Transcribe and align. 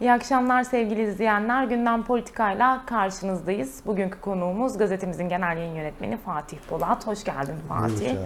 İyi 0.00 0.12
akşamlar 0.12 0.62
sevgili 0.62 1.02
izleyenler. 1.02 1.64
Gündem 1.64 2.02
Politika'yla 2.02 2.82
karşınızdayız. 2.86 3.82
Bugünkü 3.86 4.20
konuğumuz 4.20 4.78
gazetemizin 4.78 5.28
genel 5.28 5.56
yayın 5.56 5.74
yönetmeni 5.74 6.16
Fatih 6.16 6.58
Polat. 6.68 7.06
Hoş 7.06 7.24
geldin 7.24 7.56
Fatih. 7.68 8.16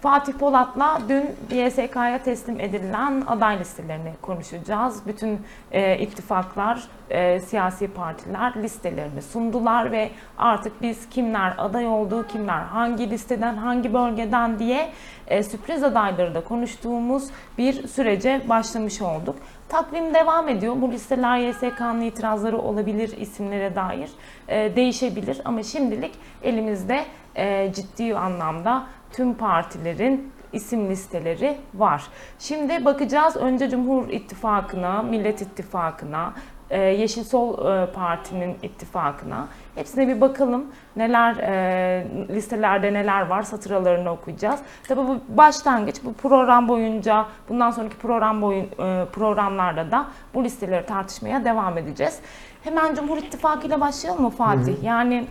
Fatih 0.00 0.32
Polat'la 0.32 1.00
dün 1.08 1.24
YSK'ya 1.50 2.22
teslim 2.22 2.60
edilen 2.60 3.22
aday 3.26 3.60
listelerini 3.60 4.12
konuşacağız. 4.22 5.06
Bütün 5.06 5.40
e, 5.72 5.98
ittifaklar, 5.98 6.82
e, 7.10 7.40
siyasi 7.40 7.88
partiler 7.88 8.52
listelerini 8.62 9.22
sundular 9.22 9.92
ve 9.92 10.10
artık 10.38 10.82
biz 10.82 11.08
kimler 11.08 11.54
aday 11.58 11.86
oldu, 11.86 12.26
kimler 12.28 12.60
hangi 12.60 13.10
listeden, 13.10 13.56
hangi 13.56 13.94
bölgeden 13.94 14.58
diye 14.58 14.90
e, 15.26 15.42
sürpriz 15.42 15.82
adayları 15.82 16.34
da 16.34 16.44
konuştuğumuz 16.44 17.30
bir 17.58 17.88
sürece 17.88 18.42
başlamış 18.48 19.02
olduk. 19.02 19.36
Takvim 19.70 20.14
devam 20.14 20.48
ediyor. 20.48 20.76
Bu 20.80 20.92
listeler 20.92 21.38
YSK'nın 21.38 22.00
itirazları 22.00 22.58
olabilir 22.58 23.16
isimlere 23.18 23.74
dair 23.74 24.10
e, 24.48 24.76
değişebilir 24.76 25.40
ama 25.44 25.62
şimdilik 25.62 26.14
elimizde 26.42 27.04
e, 27.36 27.72
ciddi 27.72 28.16
anlamda 28.16 28.86
tüm 29.12 29.34
partilerin 29.34 30.32
isim 30.52 30.90
listeleri 30.90 31.56
var. 31.74 32.06
Şimdi 32.38 32.84
bakacağız 32.84 33.36
önce 33.36 33.70
Cumhur 33.70 34.08
İttifakı'na, 34.08 35.02
Millet 35.02 35.42
İttifakı'na, 35.42 36.34
e, 36.70 36.80
Yeşil 36.80 37.24
Sol 37.24 37.52
e, 37.52 37.92
Parti'nin 37.92 38.56
ittifakına. 38.62 39.46
Hepsine 39.74 40.08
bir 40.08 40.20
bakalım 40.20 40.66
neler 40.96 41.36
e, 41.36 42.06
listelerde 42.28 42.92
neler 42.92 43.26
var 43.26 43.42
satıralarını 43.42 44.10
okuyacağız. 44.10 44.60
Tabii 44.88 45.00
bu 45.08 45.20
başlangıç 45.28 45.96
bu 46.04 46.12
program 46.12 46.68
boyunca 46.68 47.26
bundan 47.48 47.70
sonraki 47.70 47.96
program 47.96 48.42
boyun 48.42 48.64
e, 48.64 49.04
programlarda 49.12 49.90
da 49.90 50.06
bu 50.34 50.44
listeleri 50.44 50.86
tartışmaya 50.86 51.44
devam 51.44 51.78
edeceğiz. 51.78 52.18
Hemen 52.64 52.94
Cumhur 52.94 53.16
İttifakı 53.16 53.66
ile 53.66 53.80
başlayalım 53.80 54.22
mı 54.22 54.30
Fatih? 54.30 54.82
Yani 54.82 55.26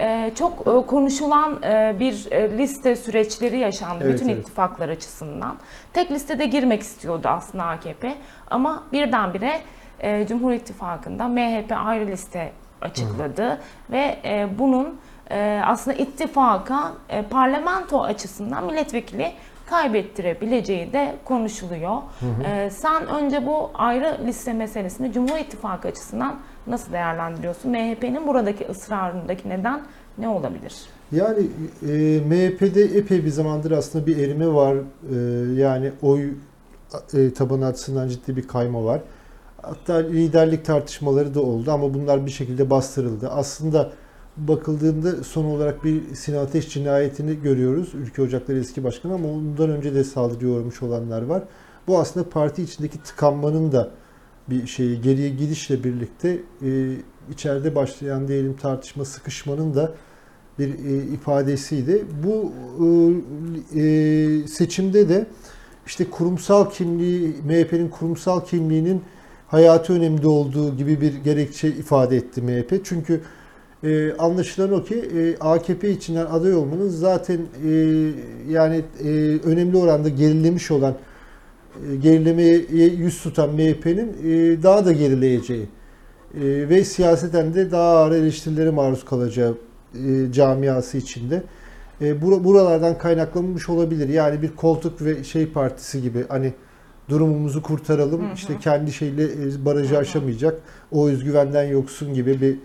e, 0.00 0.32
çok 0.38 0.60
e, 0.60 0.86
konuşulan 0.86 1.62
e, 1.62 1.96
bir 2.00 2.32
e, 2.32 2.58
liste 2.58 2.96
süreçleri 2.96 3.58
yaşandı 3.58 4.04
Evet, 4.04 4.14
bütün 4.14 4.28
evet. 4.28 4.40
ittifaklar 4.40 4.88
açısından. 4.88 5.56
Tek 5.92 6.10
listede 6.10 6.46
girmek 6.46 6.82
istiyordu 6.82 7.28
aslında 7.28 7.64
AKP 7.64 8.14
ama 8.50 8.82
birdenbire 8.92 9.60
e, 10.02 10.26
Cumhur 10.26 10.52
İttifakı'nda 10.52 11.28
MHP 11.28 11.72
ayrı 11.72 12.06
liste 12.06 12.52
açıkladı 12.80 13.58
ve 13.90 14.18
e, 14.24 14.48
bunun 14.58 15.00
e, 15.30 15.62
aslında 15.66 15.96
ittifaka 15.96 16.92
e, 17.08 17.22
parlamento 17.22 18.02
açısından 18.02 18.64
milletvekili 18.64 19.32
kaybettirebileceği 19.66 20.92
de 20.92 21.14
konuşuluyor. 21.24 21.96
E, 22.44 22.70
sen 22.70 23.06
önce 23.06 23.46
bu 23.46 23.70
ayrı 23.74 24.18
liste 24.26 24.52
meselesini 24.52 25.12
Cumhur 25.12 25.38
İttifakı 25.38 25.88
açısından 25.88 26.34
nasıl 26.66 26.92
değerlendiriyorsun? 26.92 27.70
MHP'nin 27.70 28.26
buradaki 28.26 28.66
ısrarındaki 28.66 29.48
neden 29.48 29.80
ne 30.18 30.28
olabilir? 30.28 30.74
Yani 31.12 31.46
e, 31.82 32.20
MHP'de 32.20 32.82
epey 32.82 33.24
bir 33.24 33.30
zamandır 33.30 33.70
aslında 33.70 34.06
bir 34.06 34.16
erime 34.16 34.46
var. 34.46 34.76
E, 34.76 35.16
yani 35.60 35.92
oy 36.02 36.30
e, 37.14 37.32
tabanı 37.32 37.66
açısından 37.66 38.08
ciddi 38.08 38.36
bir 38.36 38.48
kayma 38.48 38.84
var. 38.84 39.00
Hatta 39.62 39.94
liderlik 39.94 40.64
tartışmaları 40.64 41.34
da 41.34 41.40
oldu 41.40 41.70
ama 41.70 41.94
bunlar 41.94 42.26
bir 42.26 42.30
şekilde 42.30 42.70
bastırıldı. 42.70 43.28
Aslında 43.28 43.92
bakıldığında 44.36 45.24
son 45.24 45.44
olarak 45.44 45.84
bir 45.84 46.14
Sinan 46.14 46.44
Ateş 46.44 46.68
cinayetini 46.68 47.40
görüyoruz. 47.40 47.94
Ülke 47.94 48.22
Ocakları 48.22 48.58
eski 48.58 48.84
başkanı 48.84 49.14
ama 49.14 49.28
ondan 49.28 49.70
önce 49.70 49.94
de 49.94 50.04
saldırıya 50.04 50.52
uğramış 50.52 50.82
olanlar 50.82 51.22
var. 51.22 51.42
Bu 51.86 51.98
aslında 51.98 52.28
parti 52.28 52.62
içindeki 52.62 53.02
tıkanmanın 53.02 53.72
da 53.72 53.90
bir 54.50 54.66
şeyi 54.66 55.00
geriye 55.00 55.28
gidişle 55.28 55.84
birlikte 55.84 56.38
e, 56.62 56.96
içeride 57.30 57.74
başlayan 57.74 58.28
diyelim 58.28 58.56
tartışma 58.56 59.04
sıkışmanın 59.04 59.74
da 59.74 59.92
bir 60.58 60.68
e, 60.68 61.04
ifadesiydi. 61.04 62.04
Bu 62.24 62.52
e, 63.76 63.80
e, 63.80 64.46
seçimde 64.46 65.08
de 65.08 65.26
işte 65.86 66.10
kurumsal 66.10 66.70
kimliği, 66.70 67.34
MHP'nin 67.44 67.88
kurumsal 67.88 68.44
kimliğinin 68.44 69.02
hayatı 69.52 69.92
önemli 69.92 70.26
olduğu 70.26 70.76
gibi 70.76 71.00
bir 71.00 71.14
gerekçe 71.14 71.68
ifade 71.68 72.16
etti 72.16 72.42
MHP. 72.42 72.84
Çünkü 72.84 73.20
e, 73.84 74.12
anlaşılan 74.12 74.72
o 74.72 74.84
ki 74.84 74.94
e, 74.94 75.36
AKP 75.40 75.90
içinden 75.90 76.26
aday 76.26 76.54
olmanın 76.54 76.88
zaten 76.88 77.40
e, 77.66 77.70
yani 78.48 78.82
e, 79.04 79.08
önemli 79.44 79.76
oranda 79.76 80.08
gerilemiş 80.08 80.70
olan 80.70 80.94
e, 81.92 81.96
gerilemeye 81.96 82.54
yüz 82.96 83.22
tutan 83.22 83.50
MHP'nin 83.50 84.16
e, 84.24 84.62
daha 84.62 84.84
da 84.84 84.92
gerileyeceği 84.92 85.68
e, 86.34 86.40
ve 86.44 86.84
siyaseten 86.84 87.54
de 87.54 87.70
daha 87.70 87.96
ağır 87.96 88.12
eleştirilere 88.12 88.70
maruz 88.70 89.04
kalacağı 89.04 89.58
e, 89.94 90.32
camiası 90.32 90.98
içinde. 90.98 91.42
E, 92.00 92.22
bura- 92.22 92.44
buralardan 92.44 92.98
kaynaklanmış 92.98 93.68
olabilir. 93.68 94.08
Yani 94.08 94.42
bir 94.42 94.56
koltuk 94.56 95.02
ve 95.02 95.24
şey 95.24 95.46
partisi 95.46 96.02
gibi 96.02 96.24
hani 96.28 96.52
durumumuzu 97.08 97.62
kurtaralım. 97.62 98.22
Hı 98.22 98.30
hı. 98.30 98.34
işte 98.34 98.58
kendi 98.60 98.92
şeyle 98.92 99.24
e, 99.24 99.64
barajı 99.64 99.90
Hı 99.90 99.94
hı. 99.94 99.98
aşamayacak. 99.98 100.60
O 100.92 101.08
özgüvenden 101.08 101.64
yoksun 101.64 102.14
gibi 102.14 102.40
bir 102.40 102.56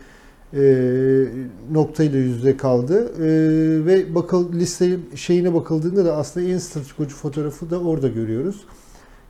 e, 0.53 1.27
noktayla 1.71 2.19
yüzde 2.19 2.57
kaldı. 2.57 3.11
E, 3.17 3.25
ve 3.85 4.15
bakıl 4.15 4.53
liste 4.53 4.97
şeyine 5.15 5.53
bakıldığında 5.53 6.05
da 6.05 6.15
aslında 6.17 6.49
en 6.49 6.57
statükocu 6.57 7.15
fotoğrafı 7.15 7.69
da 7.69 7.79
orada 7.79 8.07
görüyoruz. 8.07 8.61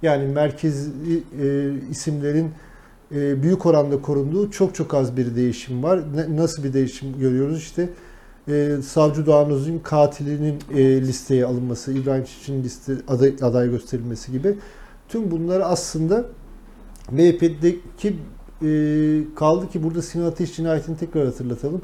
Yani 0.01 0.27
merkezi 0.27 0.89
e, 1.41 1.71
isimlerin 1.89 2.51
e, 3.15 3.43
büyük 3.43 3.65
oranda 3.65 4.01
korunduğu 4.01 4.51
çok 4.51 4.75
çok 4.75 4.93
az 4.93 5.17
bir 5.17 5.35
değişim 5.35 5.83
var. 5.83 5.99
Ne- 6.15 6.35
nasıl 6.37 6.63
bir 6.63 6.73
değişim 6.73 7.19
görüyoruz? 7.19 7.57
İşte 7.57 7.89
e, 8.47 8.77
Savcı 8.83 9.25
Doğan 9.25 9.51
Özgün 9.51 9.79
katilinin 9.79 10.59
e, 10.75 11.01
listeye 11.01 11.45
alınması, 11.45 11.93
İbrahim 11.93 12.23
Çiçek'in 12.23 12.63
liste 12.63 12.93
aday, 13.07 13.35
aday 13.41 13.69
gösterilmesi 13.69 14.31
gibi. 14.31 14.55
Tüm 15.07 15.31
bunları 15.31 15.65
aslında 15.65 16.25
MHP'deki 17.11 18.15
e, 18.61 18.69
kaldı 19.35 19.69
ki 19.69 19.83
burada 19.83 20.01
Sinan 20.01 20.25
Ateş 20.25 20.55
cinayetini 20.55 20.97
tekrar 20.97 21.25
hatırlatalım. 21.25 21.81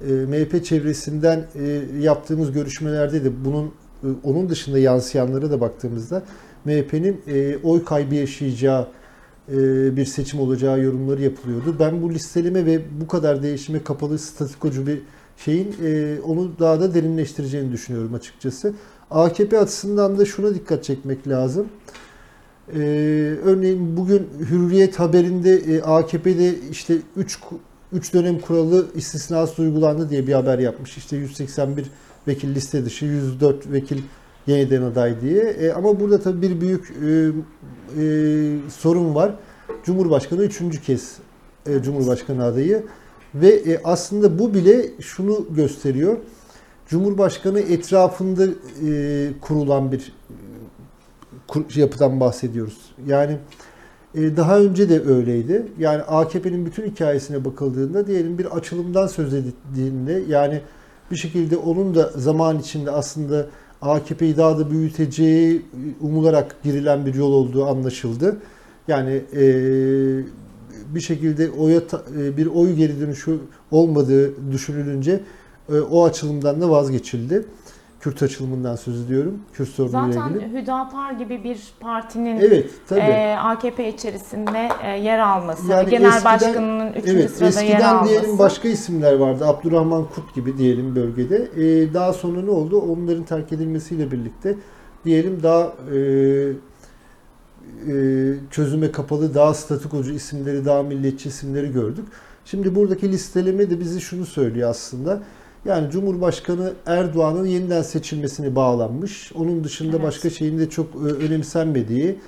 E, 0.00 0.12
MHP 0.12 0.64
çevresinden 0.64 1.46
e, 1.54 1.82
yaptığımız 2.00 2.52
görüşmelerde 2.52 3.24
de 3.24 3.44
bunun 3.44 3.66
e, 3.66 4.06
onun 4.24 4.48
dışında 4.48 4.78
yansıyanlara 4.78 5.50
da 5.50 5.60
baktığımızda 5.60 6.22
MHP'nin 6.64 7.20
e, 7.26 7.56
oy 7.62 7.84
kaybı 7.84 8.14
yaşayacağı 8.14 8.88
e, 9.48 9.56
bir 9.96 10.04
seçim 10.04 10.40
olacağı 10.40 10.80
yorumları 10.80 11.22
yapılıyordu. 11.22 11.76
Ben 11.78 12.02
bu 12.02 12.12
listeleme 12.12 12.66
ve 12.66 12.82
bu 13.00 13.06
kadar 13.06 13.42
değişime 13.42 13.84
kapalı 13.84 14.18
statikocu 14.18 14.86
bir 14.86 15.02
şeyin 15.36 15.76
e, 15.84 16.20
onu 16.20 16.50
daha 16.58 16.80
da 16.80 16.94
derinleştireceğini 16.94 17.72
düşünüyorum 17.72 18.14
açıkçası. 18.14 18.74
AKP 19.10 19.58
açısından 19.58 20.18
da 20.18 20.24
şuna 20.24 20.54
dikkat 20.54 20.84
çekmek 20.84 21.28
lazım. 21.28 21.66
E, 22.74 22.80
örneğin 23.44 23.96
bugün 23.96 24.28
Hürriyet 24.50 24.98
haberinde 24.98 25.54
e, 25.54 25.82
AKP'de 25.82 26.54
işte 26.70 26.96
3 27.16 27.38
3 27.92 28.14
dönem 28.14 28.38
kuralı 28.38 28.86
istisnası 28.94 29.62
uygulandı 29.62 30.10
diye 30.10 30.26
bir 30.26 30.32
haber 30.32 30.58
yapmış. 30.58 30.96
İşte 30.96 31.16
181 31.16 31.86
vekil 32.28 32.54
liste 32.54 32.84
dışı, 32.84 33.04
104 33.04 33.72
vekil 33.72 33.98
yeniden 34.46 34.82
aday 34.82 35.20
diye. 35.20 35.42
E, 35.42 35.72
ama 35.72 36.00
burada 36.00 36.20
tabii 36.20 36.42
bir 36.42 36.60
büyük 36.60 36.90
e, 36.90 37.30
e, 38.02 38.56
sorun 38.78 39.14
var. 39.14 39.34
Cumhurbaşkanı 39.84 40.42
üçüncü 40.42 40.82
kez 40.82 41.16
e, 41.66 41.82
Cumhurbaşkanı 41.82 42.44
adayı 42.44 42.82
ve 43.34 43.48
e, 43.48 43.80
aslında 43.84 44.38
bu 44.38 44.54
bile 44.54 44.86
şunu 45.00 45.46
gösteriyor. 45.50 46.16
Cumhurbaşkanı 46.88 47.60
etrafında 47.60 48.46
e, 48.86 49.30
kurulan 49.40 49.92
bir 49.92 50.12
yapıdan 51.76 52.20
bahsediyoruz. 52.20 52.78
Yani 53.06 53.36
e, 54.14 54.36
daha 54.36 54.58
önce 54.60 54.88
de 54.88 55.04
öyleydi. 55.04 55.66
Yani 55.78 56.02
AKP'nin 56.02 56.66
bütün 56.66 56.90
hikayesine 56.90 57.44
bakıldığında 57.44 58.06
diyelim 58.06 58.38
bir 58.38 58.56
açılımdan 58.56 59.06
söz 59.06 59.34
edildiğinde 59.34 60.22
yani 60.28 60.60
bir 61.10 61.16
şekilde 61.16 61.56
onun 61.56 61.94
da 61.94 62.10
zaman 62.16 62.58
içinde 62.58 62.90
aslında 62.90 63.46
AKP'yi 63.82 64.36
daha 64.36 64.58
da 64.58 64.70
büyüteceği 64.70 65.62
umularak 66.00 66.62
girilen 66.62 67.06
bir 67.06 67.14
yol 67.14 67.32
olduğu 67.32 67.66
anlaşıldı. 67.66 68.36
Yani 68.88 69.22
e, 69.36 69.44
bir 70.94 71.00
şekilde 71.00 71.50
oya 71.50 71.80
e, 72.18 72.36
bir 72.36 72.46
oy 72.46 72.72
geri 72.72 73.00
dönüşü 73.00 73.38
olmadığı 73.70 74.52
düşünülünce 74.52 75.20
e, 75.72 75.80
o 75.80 76.04
açılımdan 76.04 76.60
da 76.60 76.70
vazgeçildi. 76.70 77.44
Kürt 78.00 78.22
açılımından 78.22 78.76
söz 78.76 79.04
ediyorum. 79.06 79.38
Kürt 79.52 79.68
sorunuyla 79.68 80.12
Zaten 80.12 80.34
ilgili. 80.34 80.60
Hüdapar 80.62 81.12
gibi 81.12 81.44
bir 81.44 81.58
partinin 81.80 82.40
Evet, 82.40 82.70
tabii. 82.88 83.00
e, 83.00 83.36
AKP 83.36 83.88
içerisinde 83.88 84.68
e, 84.84 84.90
yer 84.98 85.18
alması, 85.18 85.66
Yani 85.70 85.90
genel 85.90 86.08
eskiden- 86.08 86.24
başkanının 86.24 86.92
üçüncü 86.92 87.10
Evet, 87.12 87.30
sırada 87.30 87.60
yer 87.60 87.70
eskiden 87.70 87.94
alması. 87.94 88.10
diyelim 88.10 88.38
başka 88.38 88.68
isimler 88.68 89.14
vardı. 89.14 89.46
Abdurrahman 89.46 90.04
Kurt 90.14 90.34
gibi 90.34 90.58
diyelim 90.58 90.96
bölgede. 90.96 91.36
Ee, 91.56 91.94
daha 91.94 92.12
sonra 92.12 92.42
ne 92.42 92.50
oldu? 92.50 92.80
Onların 92.80 93.24
terk 93.24 93.52
edilmesiyle 93.52 94.10
birlikte 94.12 94.56
diyelim 95.04 95.42
daha 95.42 95.72
e, 95.94 95.98
e, 97.88 97.94
çözüme 98.50 98.92
kapalı, 98.92 99.34
daha 99.34 99.54
statikocu 99.54 100.12
isimleri, 100.12 100.64
daha 100.64 100.82
milliyetçi 100.82 101.28
isimleri 101.28 101.72
gördük. 101.72 102.04
Şimdi 102.44 102.74
buradaki 102.74 103.12
listeleme 103.12 103.70
de 103.70 103.80
bizi 103.80 104.00
şunu 104.00 104.26
söylüyor 104.26 104.70
aslında. 104.70 105.20
Yani 105.64 105.90
Cumhurbaşkanı 105.90 106.72
Erdoğan'ın 106.86 107.46
yeniden 107.46 107.82
seçilmesini 107.82 108.54
bağlanmış. 108.56 109.32
Onun 109.34 109.64
dışında 109.64 109.96
Evet. 109.96 110.06
başka 110.06 110.30
şeyin 110.30 110.58
de 110.58 110.70
çok 110.70 110.86
e, 110.94 110.98
önemsenmediği, 110.98 112.18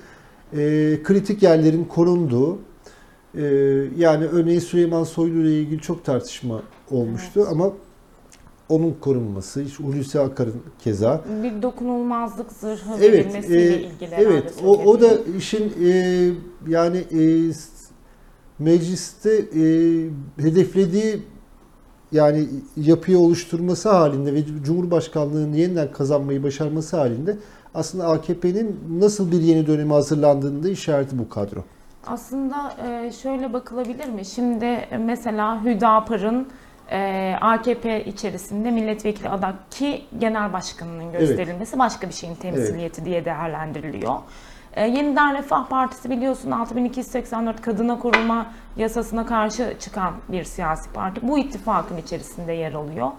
e, 0.53 0.57
kritik 1.03 1.43
yerlerin 1.43 1.83
korunduğu, 1.83 2.59
e, 3.35 3.43
yani 3.97 4.25
örneğin 4.25 4.59
Süleyman 4.59 5.03
Soylu 5.03 5.41
ile 5.41 5.59
ilgili 5.59 5.81
çok 5.81 6.05
tartışma 6.05 6.61
olmuştu 6.91 7.47
ama 7.51 7.71
onun 8.69 8.95
korunması, 9.01 9.61
işte 9.61 9.83
Hulusi 9.83 10.19
Akar'ın 10.19 10.61
keza. 10.79 11.21
Bir 11.43 11.61
dokunulmazlık 11.61 12.51
zırhı 12.51 12.93
Evet, 12.99 13.13
verilmesiyle 13.25 13.75
e, 13.75 13.81
ilgili 13.81 14.15
evet. 14.17 14.53
O, 14.65 14.69
o 14.69 15.01
da 15.01 15.07
işin 15.37 15.73
e, 15.83 16.29
yani 16.67 16.97
e, 16.97 17.51
mecliste 18.59 19.31
e, 19.55 19.63
hedeflediği 20.41 21.21
yani 22.13 22.47
yapıyı 22.77 23.19
oluşturması 23.19 23.89
halinde 23.89 24.33
ve 24.33 24.39
Cumhurbaşkanlığını 24.63 25.57
yeniden 25.57 25.91
kazanmayı 25.91 26.43
başarması 26.43 26.97
halinde 26.97 27.37
aslında 27.73 28.07
AKP'nin 28.07 28.79
nasıl 28.99 29.31
bir 29.31 29.41
yeni 29.41 29.67
döneme 29.67 29.93
hazırlandığını 29.93 30.63
da 30.63 30.69
işareti 30.69 31.19
bu 31.19 31.29
kadro. 31.29 31.63
Aslında 32.07 32.73
e, 32.87 33.11
şöyle 33.11 33.53
bakılabilir 33.53 34.09
mi? 34.09 34.25
Şimdi 34.25 34.65
e, 34.65 34.97
mesela 34.97 35.63
Hüdapar'ın 35.63 36.47
e, 36.91 37.33
AKP 37.41 38.05
içerisinde 38.05 38.71
milletvekili 38.71 39.29
aday 39.29 39.53
ki 39.71 40.01
genel 40.19 40.53
başkanının 40.53 41.11
gösterilmesi 41.11 41.79
başka 41.79 42.09
bir 42.09 42.13
şeyin 42.13 42.35
temsiliyeti 42.35 43.05
diye 43.05 43.25
değerlendiriliyor. 43.25 44.15
E, 44.75 44.87
Yeniden 44.87 45.33
Refah 45.37 45.65
Partisi 45.67 46.09
biliyorsun 46.09 46.51
6284 46.51 47.61
kadına 47.61 47.99
koruma 47.99 48.45
yasasına 48.77 49.25
karşı 49.25 49.73
çıkan 49.79 50.13
bir 50.29 50.43
siyasi 50.43 50.89
parti. 50.93 51.27
Bu 51.27 51.37
ittifakın 51.39 51.97
içerisinde 51.97 52.53
yer 52.53 52.73
alıyor. 52.73 53.11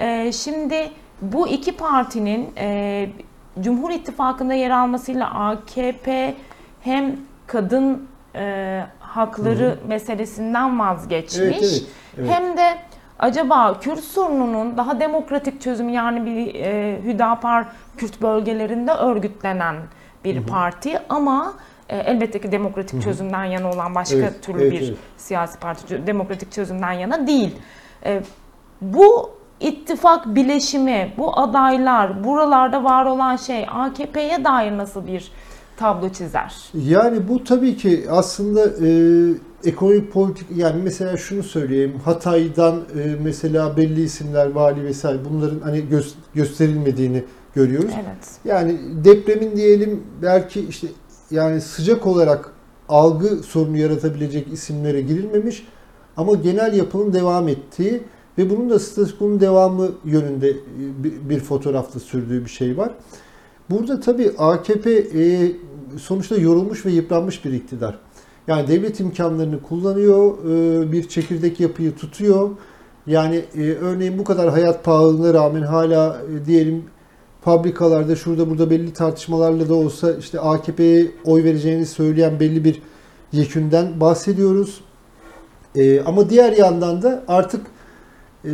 E, 0.00 0.32
Şimdi 0.32 0.90
bu 1.22 1.48
iki 1.48 1.76
partinin 1.76 2.50
e, 2.58 3.08
Cumhur 3.60 3.90
İttifakı'nda 3.90 4.54
yer 4.54 4.70
almasıyla 4.70 5.30
AKP 5.34 6.34
hem 6.80 7.16
kadın 7.46 8.08
e, 8.34 8.84
hakları 9.00 9.78
meselesinden 9.88 10.78
vazgeçmiş 10.78 11.42
Evet, 11.42 11.62
evet, 11.62 11.82
evet. 12.18 12.30
hem 12.30 12.56
de 12.56 12.78
acaba 13.18 13.80
Kürt 13.80 14.00
sorununun 14.04 14.76
daha 14.76 15.00
demokratik 15.00 15.60
çözümü 15.60 15.92
yani 15.92 16.26
bir 16.26 16.54
e, 16.54 16.98
Hüdapar 17.04 17.64
Kürt 17.96 18.22
bölgelerinde 18.22 18.92
örgütlenen 18.92 19.76
bir 20.36 20.42
parti 20.42 20.98
ama 21.08 21.54
e, 21.88 21.96
elbette 21.96 22.40
ki 22.40 22.52
demokratik 22.52 23.02
çözümden 23.02 23.44
yana 23.44 23.70
olan 23.70 23.94
başka 23.94 24.16
Evet, 24.16 24.42
türlü 24.42 24.62
evet, 24.62 24.72
bir 24.72 24.88
evet. 24.88 24.96
siyasi 25.16 25.58
parti 25.58 26.06
demokratik 26.06 26.52
çözümden 26.52 26.92
yana 26.92 27.26
değil. 27.26 27.56
E, 28.04 28.22
bu 28.80 29.30
ittifak 29.60 30.34
bileşimi, 30.34 31.12
bu 31.18 31.38
adaylar, 31.40 32.24
buralarda 32.24 32.84
var 32.84 33.04
olan 33.06 33.36
şey 33.36 33.66
AKP'ye 33.70 34.44
dair 34.44 34.76
nasıl 34.78 35.06
bir 35.06 35.32
tablo 35.76 36.08
çizer? 36.08 36.54
Yani 36.74 37.28
bu 37.28 37.44
tabii 37.44 37.76
ki 37.76 38.04
aslında 38.10 38.64
e, 38.86 38.90
ekonomik 39.64 40.12
politik 40.12 40.46
yani 40.56 40.82
mesela 40.82 41.16
şunu 41.16 41.42
söyleyeyim 41.42 42.00
Hatay'dan 42.04 42.76
e, 42.76 43.16
mesela 43.22 43.76
belli 43.76 44.02
isimler 44.02 44.50
vali 44.50 44.84
vesaire 44.84 45.18
bunların 45.30 45.60
hani 45.60 45.78
gö- 45.78 46.14
gösterilmediğini 46.34 47.24
görüyoruz. 47.54 47.90
Evet. 47.94 48.38
Yani 48.44 48.78
depremin 49.04 49.56
diyelim 49.56 50.02
belki 50.22 50.60
işte 50.60 50.86
yani 51.30 51.60
sıcak 51.60 52.06
olarak 52.06 52.52
algı 52.88 53.28
sorunu 53.28 53.76
yaratabilecek 53.76 54.52
isimlere 54.52 55.00
girilmemiş 55.00 55.66
ama 56.16 56.34
genel 56.34 56.74
yapının 56.74 57.12
devam 57.12 57.48
ettiği 57.48 58.02
ve 58.38 58.50
bunun 58.50 58.70
da 58.70 58.78
statükonun 58.78 59.40
devamı 59.40 59.88
yönünde 60.04 60.50
e, 60.50 60.56
bir, 61.30 61.40
fotoğrafta 61.40 62.00
sürdüğü 62.00 62.44
bir 62.44 62.50
şey 62.50 62.76
var. 62.76 62.94
Burada 63.70 64.00
tabii 64.00 64.30
AKP 64.38 64.90
e, 64.90 65.52
sonuçta 65.98 66.36
yorulmuş 66.36 66.86
ve 66.86 66.90
yıpranmış 66.90 67.44
bir 67.44 67.52
iktidar. 67.52 67.98
Yani 68.46 68.68
devlet 68.68 69.00
imkanlarını 69.00 69.62
kullanıyor, 69.62 70.38
e, 70.44 70.92
bir 70.92 71.08
çekirdek 71.08 71.60
yapıyı 71.60 71.96
tutuyor. 71.96 72.50
Yani 73.06 73.44
örneğin 73.80 74.18
bu 74.18 74.24
kadar 74.24 74.50
hayat 74.50 74.84
pahalılığına 74.84 75.34
rağmen 75.34 75.62
hala 75.62 76.22
diyelim 76.46 76.84
fabrikalarda 77.40 78.16
şurada 78.16 78.50
burada 78.50 78.70
belli 78.70 78.92
tartışmalarla 78.92 79.68
da 79.68 79.74
olsa 79.74 80.12
işte 80.12 80.40
AKP'ye 80.40 81.10
oy 81.24 81.44
vereceğini 81.44 81.86
söyleyen 81.86 82.40
belli 82.40 82.64
bir 82.64 82.82
yekünden 83.32 84.00
bahsediyoruz. 84.00 84.80
E, 85.76 86.00
ama 86.00 86.30
diğer 86.30 86.52
yandan 86.52 87.02
da 87.02 87.24
artık 87.28 87.66
e, 88.44 88.52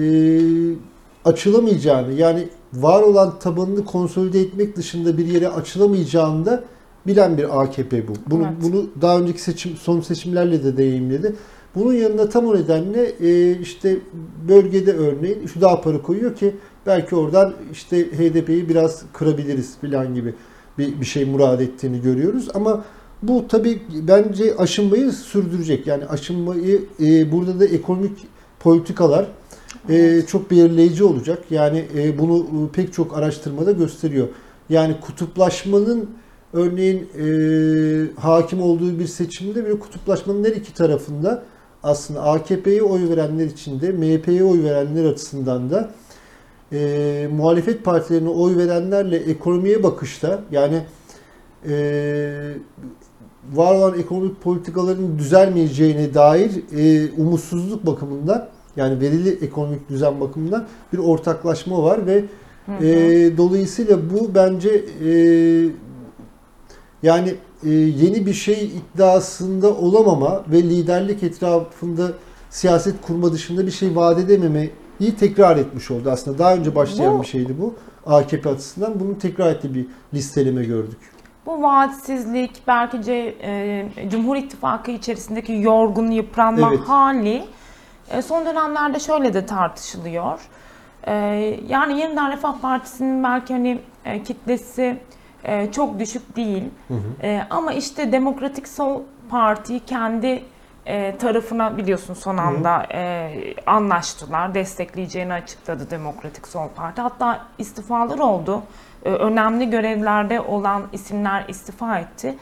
açılamayacağını 1.25 2.13
yani 2.13 2.49
var 2.73 3.03
olan 3.03 3.39
tabanını 3.39 3.85
konsolide 3.85 4.41
etmek 4.41 4.77
dışında 4.77 5.19
bir 5.19 5.27
yere 5.27 5.49
açılamayacağını 5.49 6.47
da 6.47 6.65
bilen 7.07 7.39
bir 7.39 7.63
AKP 7.63 8.09
bu. 8.09 8.13
Bunu 8.27 8.43
Evet. 8.43 8.53
bunu 8.63 8.87
daha 9.03 9.19
önceki 9.19 9.43
seçim 9.43 9.77
son 9.77 10.01
seçimlerle 10.01 10.65
de 10.65 10.77
deneyimledi. 10.77 11.35
Bunun 11.75 11.93
yanında 11.93 12.29
tam 12.29 12.47
o 12.47 12.55
nedenle 12.55 13.13
e, 13.21 13.59
işte 13.61 13.97
bölgede 14.49 14.93
örneğin 14.93 15.49
Hüdapar'ı 15.57 16.03
koyuyor 16.03 16.37
ki 16.37 16.57
belki 16.87 17.17
oradan 17.17 17.55
işte 17.73 18.05
HDP'yi 18.05 18.69
biraz 18.69 19.03
kırabiliriz 19.13 19.77
falan 19.81 20.15
gibi 20.15 20.35
bir, 20.79 21.01
bir 21.01 21.07
şey 21.07 21.25
murad 21.25 21.61
ettiğini 21.61 22.03
görüyoruz. 22.03 22.49
Ama 22.55 22.85
bu 23.23 23.49
tabii 23.49 23.83
bence 24.03 24.57
aşınmayı 24.57 25.13
sürdürecek. 25.13 25.87
Yani 25.87 26.07
aşınmayı 26.07 26.85
e, 27.01 27.33
burada 27.33 27.61
da 27.61 27.65
ekonomik 27.65 28.19
politikalar 28.61 29.27
e, 29.89 30.23
çok 30.27 30.51
belirleyici 30.51 31.05
olacak. 31.05 31.45
Yani 31.51 31.85
e, 31.97 32.19
bunu 32.19 32.39
e, 32.39 32.73
pek 32.73 32.93
çok 32.93 33.19
araştırmada 33.19 33.73
gösteriyor. 33.73 34.29
Yani 34.69 35.01
kutuplaşmanın 35.01 36.11
örneğin 36.53 37.09
e, 37.19 38.21
hakim 38.21 38.63
olduğu 38.63 38.99
bir 38.99 39.07
seçimde 39.07 39.67
bir 39.67 39.81
kutuplaşmanın 39.81 40.45
her 40.45 40.53
iki 40.53 40.75
tarafında 40.75 41.43
aslında 41.83 42.23
AKP'ye 42.23 42.83
oy 42.83 43.09
verenler 43.09 43.47
için 43.47 43.81
de 43.81 43.93
MHP'ye 43.93 44.45
oy 44.45 44.63
verenler 44.63 45.05
açısından 45.05 45.71
da 45.71 45.91
e, 46.75 47.29
muhalefet 47.37 47.85
partilerine 47.85 48.29
oy 48.29 48.57
verenlerle 48.57 49.17
ekonomiye 49.17 49.83
bakışta 49.83 50.43
yani 50.51 50.81
e, 51.69 51.75
var 53.53 53.75
olan 53.75 53.99
ekonomik 53.99 54.43
politikaların 54.43 55.19
düzelmeyeceğine 55.19 56.15
dair 56.15 56.51
e, 56.77 57.11
umutsuzluk 57.17 57.87
bakımından 57.87 58.49
yani 58.77 59.01
verili 59.01 59.31
ekonomik 59.31 59.89
düzen 59.89 60.21
bakımından 60.21 60.67
bir 60.93 60.99
ortaklaşma 60.99 61.83
var 61.83 62.07
ve 62.07 62.25
e, 62.81 62.87
dolayısıyla 63.37 63.99
bu 64.11 64.35
bence 64.35 64.85
e, 65.05 65.11
yani 67.03 67.35
e, 67.65 67.71
yeni 67.71 68.27
bir 68.27 68.33
şey 68.33 68.65
iddiasında 68.65 69.75
olamama 69.75 70.45
ve 70.49 70.63
liderlik 70.63 71.23
etrafında 71.23 72.13
siyaset 72.51 72.95
kurma 73.03 73.33
dışında 73.33 73.67
bir 73.67 73.71
şey 73.71 73.97
vaat 73.97 74.19
edememeyi 75.01 75.17
tekrar 75.17 75.57
etmiş 75.57 75.91
oldu 75.91 76.11
aslında. 76.11 76.39
Daha 76.39 76.55
önce 76.55 76.75
başlayan 76.75 77.19
Bu- 77.19 77.23
bir 77.23 77.27
şeydi 77.27 77.55
bu 77.61 77.75
AKP 78.07 78.51
açısından. 78.51 79.01
Bunu 79.01 79.19
tekrar 79.19 79.51
ettiği 79.51 79.75
bir 79.75 79.87
listeleme 80.15 80.65
gördük. 80.65 80.99
Bu 81.47 81.63
vaatsizlik, 81.63 82.63
belki 82.67 82.97
ce- 82.97 83.35
e, 83.43 84.11
Cumhur 84.11 84.37
İttifakı 84.37 84.91
içerisindeki 84.91 85.53
yorgun, 85.53 86.11
yıpranma 86.11 86.69
Evet. 86.69 86.81
hali 86.89 87.45
e, 88.11 88.23
son 88.23 88.47
dönemlerde 88.47 89.01
şöyle 89.01 89.35
de 89.35 89.47
tartışılıyor. 89.47 90.41
E, 91.07 91.15
yani 91.69 92.01
Yeniden 92.01 92.33
Refah 92.33 92.55
Partisi'nin 92.63 93.25
belki 93.25 93.53
hani 93.53 93.79
e, 94.05 94.23
kitlesi 94.23 94.97
e, 95.45 95.73
çok 95.73 95.99
düşük 95.99 96.37
değil. 96.37 96.63
E, 97.23 97.41
ama 97.51 97.73
işte 97.73 98.13
Demokratik 98.13 98.69
Sol 98.69 99.01
Parti 99.31 99.81
kendi 99.81 100.43
e, 100.87 101.17
tarafına 101.17 101.77
biliyorsun 101.77 102.15
son 102.15 102.37
anda 102.37 102.87
e, 102.93 103.31
anlaştılar. 103.67 104.55
Destekleyeceğini 104.55 105.33
açıkladı 105.33 105.91
Demokratik 105.91 106.49
Sol 106.49 106.69
Parti. 106.77 107.01
Hatta 107.01 107.47
istifalar 107.59 108.19
oldu. 108.19 108.63
E, 109.05 109.09
önemli 109.11 109.71
görevlerde 109.71 110.41
olan 110.41 110.83
isimler 110.93 111.45
istifa 111.49 111.99
etti. 111.99 112.35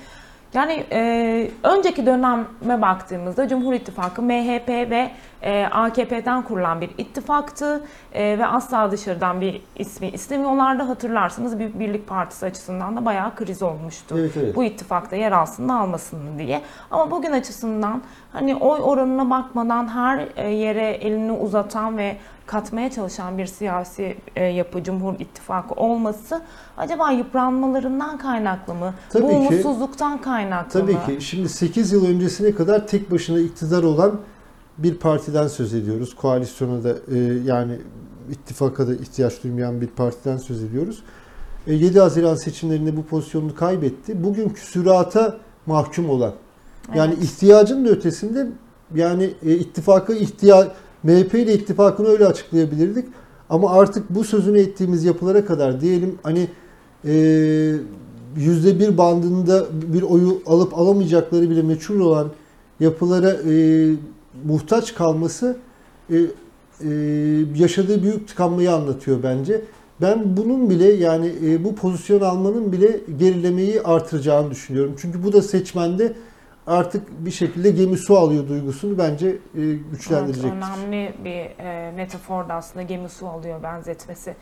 Yani 0.54 0.84
e, 0.92 1.50
önceki 1.62 2.06
döneme 2.06 2.82
baktığımızda 2.82 3.48
Cumhur 3.48 3.72
İttifakı 3.72 4.22
MHP 4.22 4.68
ve 4.68 5.10
e, 5.42 5.64
AKP'den 5.64 6.42
kurulan 6.42 6.80
bir 6.80 6.90
ittifaktı 6.98 7.84
E, 8.14 8.38
ve 8.38 8.46
asla 8.46 8.90
dışarıdan 8.90 9.40
bir 9.40 9.62
ismi 9.76 10.08
istemiyorlardı. 10.08 10.82
Hatırlarsınız 10.82 11.58
Büyük 11.58 11.78
Birlik 11.78 12.08
Partisi 12.08 12.46
açısından 12.46 12.96
da 12.96 13.04
bayağı 13.04 13.34
kriz 13.34 13.62
olmuştu. 13.62 14.14
Evet, 14.18 14.32
evet. 14.36 14.56
Bu 14.56 14.64
ittifakta 14.64 15.16
yer 15.16 15.32
alsın 15.32 15.68
da 15.68 15.74
almasın 15.74 16.38
diye. 16.38 16.60
Ama 16.90 17.10
bugün 17.10 17.32
açısından 17.32 18.02
hani 18.32 18.56
oy 18.56 18.80
oranına 18.82 19.30
bakmadan 19.30 19.88
her 19.88 20.28
e, 20.36 20.48
yere 20.48 20.90
elini 20.90 21.32
uzatan 21.32 21.98
ve 21.98 22.16
katmaya 22.52 22.90
çalışan 22.90 23.38
bir 23.38 23.46
siyasi 23.46 24.16
e, 24.36 24.44
yapı 24.44 24.82
Cumhur 24.82 25.14
İttifakı 25.20 25.74
olması 25.74 26.42
acaba 26.76 27.10
yıpranmalarından 27.10 28.18
kaynaklı 28.18 28.74
mı? 28.74 28.94
Tabii 29.10 29.22
Bu 29.22 29.28
ki. 29.28 29.34
umutsuzluktan 29.34 30.20
kaynaklı 30.20 30.80
Tabii 30.80 30.92
mı? 30.92 31.06
ki. 31.06 31.24
Şimdi 31.24 31.48
8 31.48 31.92
yıl 31.92 32.06
öncesine 32.06 32.54
kadar 32.54 32.86
tek 32.86 33.10
başına 33.10 33.38
iktidar 33.38 33.82
olan 33.82 34.20
bir 34.78 34.94
partiden 34.94 35.48
söz 35.48 35.74
ediyoruz. 35.74 36.14
Koalisyona 36.16 36.84
da 36.84 36.90
e, 36.90 37.18
yani 37.44 37.78
ittifaka 38.30 38.88
da 38.88 38.94
ihtiyaç 38.94 39.44
duymayan 39.44 39.80
bir 39.80 39.86
partiden 39.86 40.36
söz 40.36 40.62
ediyoruz. 40.62 41.02
E, 41.66 41.74
7 41.74 42.00
Haziran 42.00 42.34
seçimlerinde 42.34 42.96
bu 42.96 43.02
pozisyonunu 43.02 43.54
kaybetti. 43.54 44.24
Bugün 44.24 44.48
küsürata 44.48 45.36
mahkum 45.66 46.10
olan 46.10 46.32
yani 46.94 47.14
Evet. 47.14 47.24
ihtiyacın 47.24 47.84
da 47.84 47.88
ötesinde 47.88 48.46
yani 48.94 49.30
e, 49.46 49.54
ittifakı 49.54 50.14
ihtiyaç 50.14 50.68
MHP 51.02 51.34
ile 51.34 51.54
ittifakını 51.54 52.08
öyle 52.08 52.26
açıklayabilirdik. 52.26 53.04
Ama 53.50 53.70
artık 53.70 54.10
bu 54.10 54.24
sözünü 54.24 54.60
ettiğimiz 54.60 55.04
yapılara 55.04 55.44
kadar 55.44 55.80
diyelim 55.80 56.18
hani 56.22 56.48
e, 57.04 57.14
yüzde 58.36 58.80
bir 58.80 58.98
bandında 58.98 59.66
bir 59.94 60.02
oyu 60.02 60.42
alıp 60.46 60.78
alamayacakları 60.78 61.50
bile 61.50 61.62
meçhul 61.62 62.00
olan 62.00 62.28
yapılara 62.80 63.30
e, 63.30 63.86
muhtaç 64.44 64.94
kalması 64.94 65.56
e, 66.10 66.16
e, 66.16 66.90
yaşadığı 67.56 68.02
büyük 68.02 68.28
tıkanmayı 68.28 68.72
anlatıyor 68.72 69.22
bence. 69.22 69.60
Ben 70.00 70.36
bunun 70.36 70.70
bile 70.70 70.92
yani 70.92 71.32
e, 71.44 71.64
bu 71.64 71.74
pozisyon 71.74 72.20
almanın 72.20 72.72
bile 72.72 73.00
gerilemeyi 73.18 73.82
artıracağını 73.82 74.50
düşünüyorum. 74.50 74.94
Çünkü 74.98 75.24
bu 75.24 75.32
da 75.32 75.42
seçmende 75.42 76.12
artık 76.66 77.10
bir 77.26 77.30
şekilde 77.30 77.70
gemi 77.70 77.98
su 77.98 78.18
alıyor 78.18 78.48
duygusunu 78.48 78.98
bence 78.98 79.28
e, 79.28 79.36
Evet, 79.56 79.78
güçlendirecektir. 79.90 80.50
önemli 80.50 81.14
bir 81.24 81.64
e, 81.64 81.92
metafor 81.96 82.48
da 82.48 82.54
aslında 82.54 82.82
gemi 82.82 83.08
su 83.08 83.28
alıyor 83.28 83.62
benzetmesi. 83.62 84.34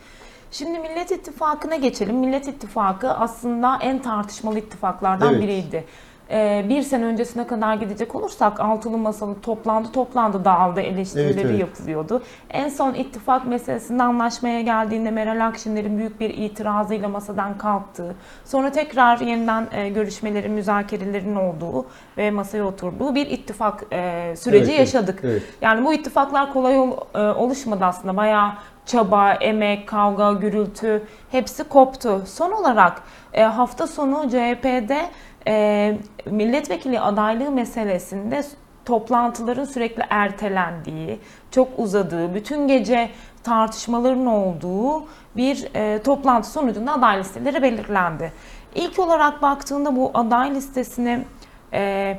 Şimdi 0.51 0.79
Millet 0.79 1.11
İttifakı'na 1.11 1.77
geçelim. 1.77 2.17
Millet 2.17 2.49
İttifakı 2.49 3.11
aslında 3.11 3.79
en 3.83 4.03
tartışmalı 4.03 4.59
ittifaklardan 4.59 5.33
Evet. 5.35 5.43
biriydi. 5.43 5.85
E, 6.31 6.65
bir 6.69 6.83
sene 6.83 7.05
öncesine 7.05 7.47
kadar 7.47 7.75
gidecek 7.75 8.15
olursak 8.15 8.61
altılı 8.61 8.99
masalı 8.99 9.41
toplandı 9.41 9.93
toplandı 9.93 10.45
dağıldı 10.45 10.81
eleştirileri 10.81 11.33
Evet, 11.41 11.45
evet. 11.51 11.61
yapılıyordu. 11.61 12.23
En 12.51 12.69
son 12.69 12.95
ittifak 12.95 13.47
meselesinde 13.47 14.03
anlaşmaya 14.03 14.61
geldiğinde 14.61 15.11
Meral 15.11 15.47
Akşener'in 15.47 15.99
büyük 15.99 16.21
bir 16.21 16.31
itirazıyla 16.31 17.09
masadan 17.09 17.59
kalktığı, 17.59 18.15
sonra 18.45 18.73
tekrar 18.73 19.19
yeniden 19.21 19.67
e, 19.73 19.89
görüşmelerin, 19.89 20.53
müzakerelerin 20.53 21.37
olduğu 21.37 21.87
ve 22.19 22.31
masaya 22.31 22.65
oturduğu 22.65 23.15
bir 23.15 23.27
ittifak 23.27 23.85
e, 23.93 24.35
süreci 24.37 24.59
Evet, 24.59 24.69
evet. 24.69 24.79
yaşadık. 24.81 25.21
Evet. 25.25 25.43
Yani 25.63 25.85
bu 25.85 25.95
ittifaklar 25.95 26.53
kolay 26.53 26.79
ol- 26.79 26.97
e, 27.15 27.19
oluşmadı 27.19 27.85
aslında. 27.85 28.17
Bayağı 28.17 28.53
çaba, 28.87 29.33
emek, 29.33 29.89
kavga, 29.89 30.33
gürültü 30.33 31.03
hepsi 31.31 31.65
koptu. 31.65 32.23
Son 32.27 32.53
olarak 32.53 33.03
e, 33.33 33.43
hafta 33.43 33.87
sonu 33.87 34.29
CHP'de 34.31 35.01
e, 35.49 35.99
milletvekili 36.27 37.01
adaylığı 37.01 37.51
meselesinde 37.51 38.43
toplantıların 38.85 39.65
sürekli 39.65 40.03
ertelendiği, 40.11 41.19
çok 41.51 41.69
uzadığı, 41.79 42.35
bütün 42.35 42.69
gece 42.69 43.11
tartışmaların 43.43 44.27
olduğu 44.27 45.05
bir 45.37 45.69
e, 45.75 46.03
toplantı 46.03 46.51
sonucunda 46.51 46.93
aday 46.93 47.19
listeleri 47.19 47.63
belirlendi. 47.63 48.33
İlk 48.75 48.99
olarak 48.99 49.43
baktığında 49.43 49.97
bu 49.97 50.11
aday 50.15 50.55
listesini 50.55 51.25
e, 51.73 52.19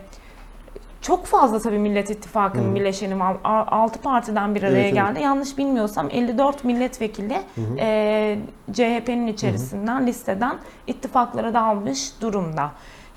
çok 1.01 1.25
fazla 1.25 1.59
tabii 1.59 1.79
Millet 1.79 2.09
İttifakı'nın 2.09 2.67
Hı 2.67 2.71
hı. 2.71 2.75
bileşeni 2.75 3.19
var. 3.19 3.37
6 3.43 4.01
partiden 4.01 4.55
bir 4.55 4.63
araya 4.63 4.71
Evet, 4.71 4.83
evet. 4.83 4.93
geldi. 4.93 5.21
Yanlış 5.21 5.57
bilmiyorsam 5.57 6.07
54 6.11 6.63
milletvekili 6.63 7.35
Hı 7.55 7.61
hı. 7.61 7.75
e, 7.79 8.37
CHP'nin 8.73 9.27
içerisinden 9.27 10.07
listeden 10.07 10.57
ittifaklara 10.87 11.53
dağılmış 11.53 12.21
durumda. 12.21 12.71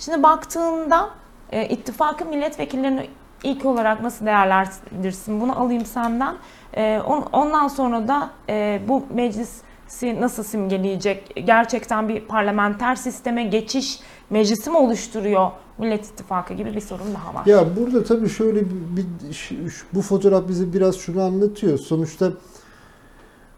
Şimdi 0.04 0.22
baktığında 0.22 1.10
e, 1.52 1.68
ittifakın 1.68 2.28
milletvekillerini 2.28 3.06
ilk 3.42 3.64
olarak 3.64 4.02
nasıl 4.02 4.26
değerlendirirsin? 4.26 5.40
Bunu 5.40 5.60
alayım 5.60 5.84
senden. 5.86 6.34
E, 6.76 7.00
on- 7.06 7.28
ondan 7.32 7.68
sonra 7.68 8.08
da 8.08 8.30
e, 8.48 8.80
bu 8.88 9.02
meclisi 9.14 10.20
nasıl 10.20 10.42
simgeleyecek? 10.42 11.32
Gerçekten 11.46 12.08
bir 12.08 12.20
parlamenter 12.20 12.94
sisteme 12.94 13.44
geçiş 13.44 14.00
meclisi 14.30 14.70
mi 14.70 14.76
oluşturuyor 14.76 15.50
Millet 15.78 16.06
İttifakı 16.06 16.54
gibi 16.54 16.74
bir 16.74 16.80
sorun 16.80 17.14
daha 17.14 17.34
var. 17.34 17.46
Ya 17.46 17.76
burada 17.76 18.04
tabii 18.04 18.28
şöyle 18.28 18.60
bir, 18.60 18.70
bir- 18.96 19.84
bu 19.92 20.02
fotoğraf 20.02 20.48
bize 20.48 20.72
biraz 20.72 20.96
şunu 20.96 21.22
anlatıyor. 21.22 21.78
Sonuçta 21.78 22.30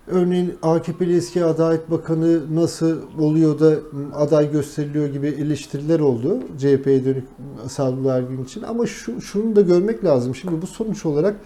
örneğin 0.07 0.55
AKP'li 0.63 1.17
eski 1.17 1.45
Adalet 1.45 1.91
Bakanı 1.91 2.57
nasıl 2.57 2.99
oluyor 3.19 3.61
da 3.61 3.75
aday 4.15 4.53
gösteriliyor 4.53 5.07
gibi 5.07 5.27
eleştiriler 5.27 6.01
oldu 6.01 6.39
CHP'ye 6.59 7.05
dönük 7.05 7.25
Sadullah 7.69 8.17
Ergin 8.17 8.45
için. 8.45 8.63
Ama 8.63 8.87
şu, 8.87 9.21
şunu 9.21 9.57
da 9.57 9.61
görmek 9.61 10.05
lazım. 10.05 10.35
Şimdi 10.35 10.63
bu 10.63 10.67
sonuç 10.67 11.07
olarak 11.07 11.37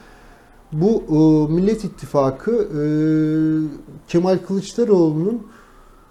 bu 0.72 1.02
e, 1.08 1.52
Millet 1.52 1.84
İttifakı 1.84 2.52
e, 2.52 2.82
Kemal 4.08 4.38
Kılıçdaroğlu'nun 4.38 5.46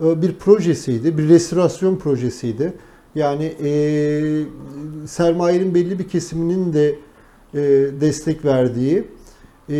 e, 0.03 0.21
bir 0.21 0.35
projesiydi, 0.35 1.17
bir 1.17 1.29
restorasyon 1.29 1.95
projesiydi. 1.95 2.73
Yani 3.15 3.43
e, 3.63 3.71
sermayenin 5.05 5.75
belli 5.75 5.99
bir 5.99 6.07
kesiminin 6.07 6.73
de 6.73 6.95
e, 7.53 7.61
destek 8.01 8.45
verdiği, 8.45 9.03
e, 9.69 9.75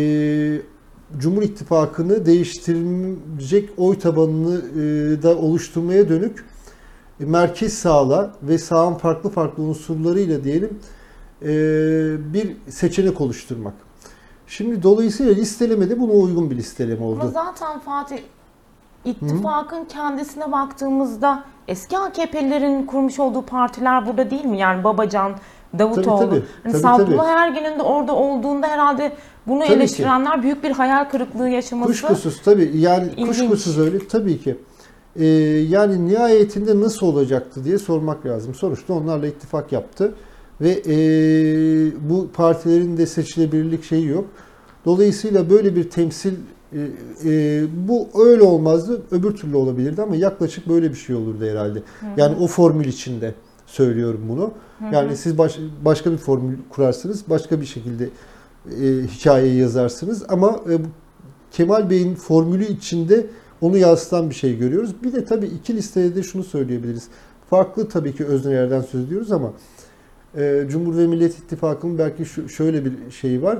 Cumhur 1.18 1.42
İttifakı'nı 1.42 2.26
değiştirecek 2.26 3.70
oy 3.76 3.98
tabanını 3.98 4.58
e, 4.58 5.22
da 5.22 5.36
oluşturmaya 5.36 6.08
dönük 6.08 6.44
e, 7.20 7.24
merkez 7.24 7.72
sağla 7.72 8.32
ve 8.42 8.58
sağın 8.58 8.94
farklı 8.94 9.30
farklı 9.30 9.62
unsurlarıyla 9.62 10.44
diyelim 10.44 10.78
e, 11.42 11.48
bir 12.34 12.56
seçenek 12.68 13.20
oluşturmak. 13.20 13.74
Şimdi 14.46 14.82
dolayısıyla 14.82 15.32
listeleme 15.34 15.90
de 15.90 16.00
buna 16.00 16.12
uygun 16.12 16.50
bir 16.50 16.56
listeleme 16.56 17.00
Ama 17.00 17.06
oldu. 17.06 17.30
zaten 17.34 17.78
Fatih 17.78 18.18
ittifakın 19.04 19.84
kendisine 19.84 20.52
baktığımızda 20.52 21.44
eski 21.68 21.98
AKP'lilerin 21.98 22.86
kurmuş 22.86 23.20
olduğu 23.20 23.42
partiler 23.42 24.06
burada 24.06 24.30
değil 24.30 24.44
mi? 24.44 24.58
Yani 24.58 24.84
Babacan, 24.84 25.32
Davutoğlu. 25.78 26.18
Tabii, 26.18 26.30
tabii. 26.30 26.42
Hani 26.62 26.72
Tabii, 26.72 26.82
Sadullah 26.82 27.24
tabii. 27.24 27.58
Ergin'in 27.60 27.78
de 27.78 27.82
orada 27.82 28.14
olduğunda 28.14 28.66
herhalde 28.66 29.12
bunu 29.46 29.58
Tabii 29.58 29.68
ki. 29.68 29.74
eleştirenler 29.74 30.42
büyük 30.42 30.64
bir 30.64 30.70
hayal 30.70 31.04
kırıklığı 31.04 31.48
yaşaması. 31.48 31.92
Kuşkusuz 31.92 32.42
tabii 32.44 32.70
yani 32.74 33.08
İlginç. 33.16 33.28
kuşkusuz 33.28 33.78
öyle 33.78 34.06
tabii 34.08 34.38
ki. 34.40 34.56
Ee, 35.16 35.26
yani 35.68 36.08
nihayetinde 36.08 36.80
nasıl 36.80 37.06
olacaktı 37.06 37.64
diye 37.64 37.78
sormak 37.78 38.26
lazım. 38.26 38.54
Sonuçta 38.54 38.94
onlarla 38.94 39.26
ittifak 39.26 39.72
yaptı 39.72 40.14
ve 40.60 40.70
ee, 40.70 41.92
bu 42.10 42.28
partilerin 42.34 42.96
de 42.96 43.06
seçilebilirlik 43.06 43.84
şeyi 43.84 44.06
yok. 44.06 44.24
Dolayısıyla 44.84 45.50
böyle 45.50 45.76
bir 45.76 45.90
temsil 45.90 46.34
e, 46.72 46.78
e, 47.24 47.62
bu 47.88 48.08
öyle 48.24 48.42
olmazdı, 48.42 49.02
öbür 49.10 49.36
türlü 49.36 49.56
olabilirdi 49.56 50.02
ama 50.02 50.16
yaklaşık 50.16 50.68
böyle 50.68 50.90
bir 50.90 50.96
şey 50.96 51.16
olurdu 51.16 51.44
herhalde. 51.44 51.82
Yani 52.16 52.36
o 52.40 52.46
formül 52.46 52.84
içinde 52.84 53.34
söylüyorum 53.70 54.20
bunu. 54.28 54.50
Yani 54.92 55.16
siz 55.16 55.38
baş- 55.38 55.58
başka 55.84 56.12
bir 56.12 56.16
formül 56.16 56.56
kurarsınız, 56.70 57.24
başka 57.30 57.60
bir 57.60 57.66
şekilde 57.66 58.04
e, 58.04 59.06
hikayeyi 59.06 59.60
yazarsınız 59.60 60.22
ama 60.28 60.48
e, 60.70 60.74
Kemal 61.50 61.90
Bey'in 61.90 62.14
formülü 62.14 62.64
içinde 62.64 63.26
onu 63.60 63.76
yansıtan 63.76 64.30
bir 64.30 64.34
şey 64.34 64.58
görüyoruz. 64.58 64.94
Bir 65.02 65.12
de 65.12 65.24
tabii 65.24 65.46
iki 65.46 65.76
listede 65.76 66.14
de 66.14 66.22
şunu 66.22 66.44
söyleyebiliriz. 66.44 67.08
Farklı 67.50 67.88
tabii 67.88 68.14
ki 68.14 68.24
öznelerden 68.24 68.80
söz 68.80 69.04
ediyoruz 69.06 69.32
ama 69.32 69.52
e, 70.36 70.64
Cumhur 70.70 70.96
ve 70.96 71.06
Millet 71.06 71.38
İttifakı'nın 71.38 71.98
belki 71.98 72.24
şu, 72.24 72.48
şöyle 72.48 72.84
bir 72.84 72.92
şeyi 73.10 73.42
var. 73.42 73.58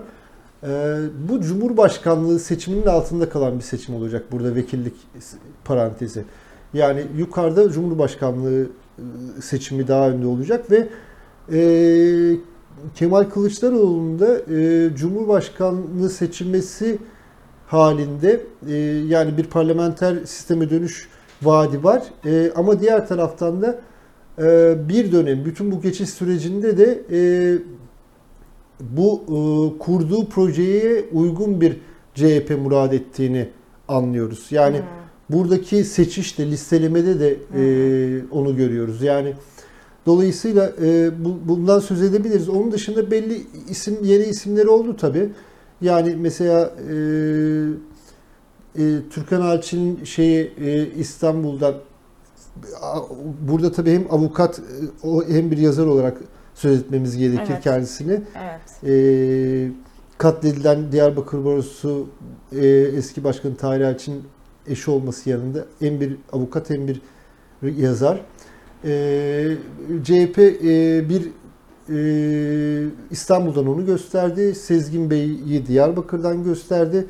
E, 0.63 0.69
bu 1.29 1.41
Cumhurbaşkanlığı 1.41 2.39
seçiminin 2.39 2.87
altında 2.87 3.29
kalan 3.29 3.59
bir 3.59 3.65
seçim 3.65 3.95
olacak 3.95 4.25
burada 4.33 4.55
vekillik 4.55 4.95
parantezi. 5.65 6.25
Yani 6.75 7.07
yukarıda 7.19 7.71
Cumhurbaşkanlığı 7.71 8.67
seçimi 9.43 9.89
daha 9.89 10.11
önde 10.11 10.27
olacak 10.27 10.71
ve 10.71 10.89
e, 11.53 11.61
Kemal 12.95 13.25
Kılıçdaroğlu'nun 13.25 14.19
da 14.19 14.55
e, 14.55 14.91
Cumhurbaşkanlığı 14.97 16.11
seçilmesi 16.11 16.99
halinde 17.67 18.47
e, 18.69 18.75
yani 19.09 19.37
bir 19.37 19.45
parlamenter 19.45 20.17
sisteme 20.25 20.71
dönüş 20.71 21.09
vaadi 21.43 21.85
var. 21.85 22.03
E, 22.27 22.53
ama 22.57 22.81
diğer 22.81 23.09
taraftan 23.09 23.63
da 23.63 23.81
e, 24.39 24.75
bir 24.89 25.13
dönem 25.13 25.45
bütün 25.45 25.73
bu 25.73 25.81
geçiş 25.81 26.11
sürecinde 26.11 26.79
de 26.79 27.03
e, 27.13 27.21
bu 28.81 29.23
e, 29.23 29.79
kurduğu 29.79 30.29
projeye 30.29 31.05
uygun 31.13 31.61
bir 31.61 31.77
CHP 32.15 32.59
murad 32.63 32.93
ettiğini 32.93 33.49
anlıyoruz. 33.89 34.47
Yani 34.51 34.79
Hmm. 34.79 35.00
Buradaki 35.33 35.85
seçişte, 35.85 36.51
listelemede 36.51 37.21
de 37.21 37.37
e, 37.55 37.63
onu 38.31 38.57
görüyoruz. 38.57 39.03
Yani 39.03 39.35
dolayısıyla 40.07 40.73
e, 40.83 41.11
bu, 41.25 41.39
bundan 41.45 41.79
söz 41.81 42.03
edebiliriz. 42.03 42.49
Onun 42.49 42.73
dışında 42.73 43.11
belli 43.11 43.43
isim 43.69 43.99
yeni 44.03 44.25
isimleri 44.25 44.69
oldu 44.69 44.97
tabi. 44.97 45.29
Yani 45.81 46.17
mesela 46.19 46.75
e, 46.91 46.95
e, 48.79 48.83
Türkan 49.11 49.41
Alçı'nın 49.41 50.05
şeyi 50.05 50.53
e, 50.61 50.87
İstanbul'dan 50.87 51.75
burada 53.49 53.73
tabii 53.73 53.93
hem 53.93 54.07
avukat 54.11 54.59
e, 54.59 54.63
o 55.07 55.29
hem 55.29 55.51
bir 55.51 55.59
yazar 55.59 55.87
olarak 55.87 56.21
söz 56.55 56.81
etmemiz 56.81 57.17
gerekir 57.17 57.53
Evet. 57.53 57.65
kendisini. 57.65 58.13
Evet. 58.13 58.85
E, 58.85 59.73
katledilen 60.19 60.93
Diyarbakır 60.93 61.45
Barosu 61.45 62.07
e, 62.53 62.67
eski 62.69 63.25
başkanı 63.25 63.57
Tahir 63.57 63.81
Elçin 63.81 64.23
eşi 64.71 64.91
olması 64.91 65.31
yanında 65.31 65.67
hem 65.79 66.01
bir 66.01 66.17
avukat 66.33 66.71
hem 66.71 66.89
bir 66.89 67.03
yazar. 67.63 68.21
E, 68.85 69.57
CHP 70.05 70.39
e, 70.39 71.05
bir 71.09 71.29
e, 71.89 72.89
İstanbul'dan 73.11 73.67
onu 73.67 73.87
gösterdi. 73.87 74.55
Sezgin 74.55 75.11
Bey'i 75.11 75.67
Diyarbakır'dan 75.67 76.45
gösterdi. 76.45 77.07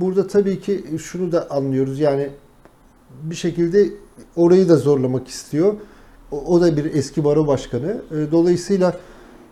Burada 0.00 0.26
tabii 0.26 0.60
ki 0.60 0.84
şunu 0.98 1.32
da 1.32 1.50
anlıyoruz. 1.50 2.00
Yani 2.00 2.30
bir 3.22 3.34
şekilde 3.34 3.90
orayı 4.36 4.68
da 4.68 4.76
zorlamak 4.76 5.28
istiyor. 5.28 5.74
O, 6.30 6.44
o 6.44 6.60
da 6.60 6.76
bir 6.76 6.84
eski 6.94 7.24
baro 7.24 7.46
başkanı. 7.46 8.02
E, 8.10 8.32
dolayısıyla 8.32 8.96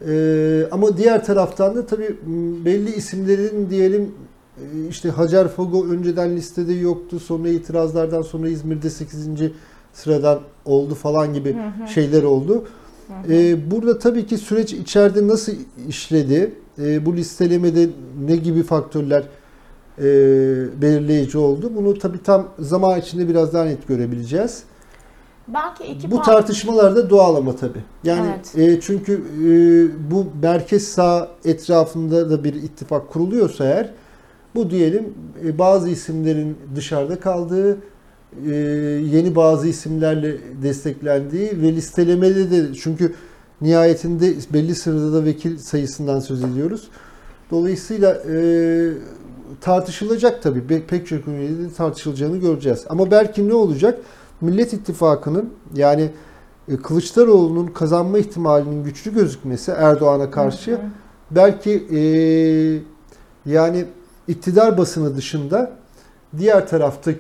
e, 0.07 0.67
ama 0.71 0.97
diğer 0.97 1.25
taraftan 1.25 1.77
da 1.77 1.87
tabii 1.87 2.17
belli 2.65 2.95
isimlerin 2.95 3.71
diyelim 3.71 4.15
işte 4.91 5.11
Hacer 5.11 5.49
Fogo 5.49 5.87
önceden 5.87 6.37
listede 6.37 6.73
yoktu. 6.73 7.21
Sonra 7.21 7.49
itirazlardan 7.49 8.23
sonra 8.23 8.49
İzmir'de 8.49 8.91
8. 8.91 9.29
sıradan 9.93 10.41
oldu 10.65 10.95
falan 10.95 11.35
gibi 11.35 11.55
Hı 11.55 11.85
hı. 11.85 11.89
şeyler 11.89 12.23
oldu. 12.23 12.65
Hı 13.07 13.13
hı. 13.29 13.33
Ee, 13.33 13.71
burada 13.71 13.99
tabii 13.99 14.27
ki 14.27 14.39
süreç 14.39 14.73
içeride 14.73 15.29
nasıl 15.29 15.53
işledi? 15.89 16.55
Ee, 16.79 17.07
bu 17.07 17.17
listelemede 17.17 17.89
ne 18.27 18.37
gibi 18.37 18.63
faktörler 18.63 19.25
e, 19.99 20.05
belirleyici 20.83 21.39
oldu? 21.39 21.73
Bunu 21.77 21.99
tabii 21.99 22.23
tam 22.23 22.49
zaman 22.59 23.01
içinde 23.01 23.29
biraz 23.29 23.53
daha 23.55 23.65
net 23.65 23.89
görebileceğiz. 23.89 24.63
Belki 25.49 25.85
iki 25.85 26.11
bu 26.11 26.23
tartışmalar 26.23 26.97
da 26.97 27.11
doğal 27.11 27.37
ama 27.37 27.57
tabii. 27.57 27.83
Yani 28.05 28.31
Evet. 28.55 28.69
e, 28.77 28.81
çünkü 28.81 29.13
e, 29.15 30.11
bu 30.11 30.27
merkez 30.43 30.89
sağ 30.89 31.29
etrafında 31.45 32.31
da 32.31 32.45
bir 32.45 32.55
ittifak 32.55 33.09
kuruluyorsa 33.11 33.65
eğer 33.65 33.91
bu 34.55 34.71
diyelim 34.71 35.15
e, 35.45 35.59
bazı 35.59 35.89
isimlerin 35.89 36.57
dışarıda 36.77 37.21
kaldığı, 37.21 37.79
e, 38.47 38.55
yeni 39.13 39.37
bazı 39.37 39.69
isimlerle 39.69 40.37
desteklendiği 40.63 41.63
ve 41.63 41.73
listelemede 41.73 42.51
de 42.51 42.75
çünkü 42.75 43.15
nihayetinde 43.61 44.35
belli 44.53 44.75
sırada 44.75 45.13
da 45.13 45.25
vekil 45.25 45.59
sayısından 45.59 46.21
söz 46.21 46.45
ediyoruz. 46.45 46.89
Dolayısıyla 47.51 48.23
e, 48.31 48.37
tartışılacak 49.61 50.43
tabii. 50.43 50.59
Pe- 50.59 50.87
Pek 50.87 51.07
çok 51.07 51.29
ünite 51.29 51.75
tartışılacağını 51.77 52.37
göreceğiz. 52.37 52.85
Ama 52.89 53.11
belki 53.11 53.49
ne 53.49 53.55
olacak? 53.55 53.99
Millet 54.41 54.73
İttifakı'nın 54.73 55.51
yani 55.75 56.11
Kılıçdaroğlu'nun 56.83 57.67
kazanma 57.67 58.19
ihtimalinin 58.19 58.85
güçlü 58.85 59.15
gözükmesi 59.15 59.71
Erdoğan'a 59.71 60.31
karşı 60.31 60.79
belki 61.31 61.71
e, 61.93 62.01
yani 63.51 63.85
iktidar 64.35 64.79
basını 64.79 65.17
dışında 65.17 65.71
diğer 66.39 66.69
taraftan 66.69 67.15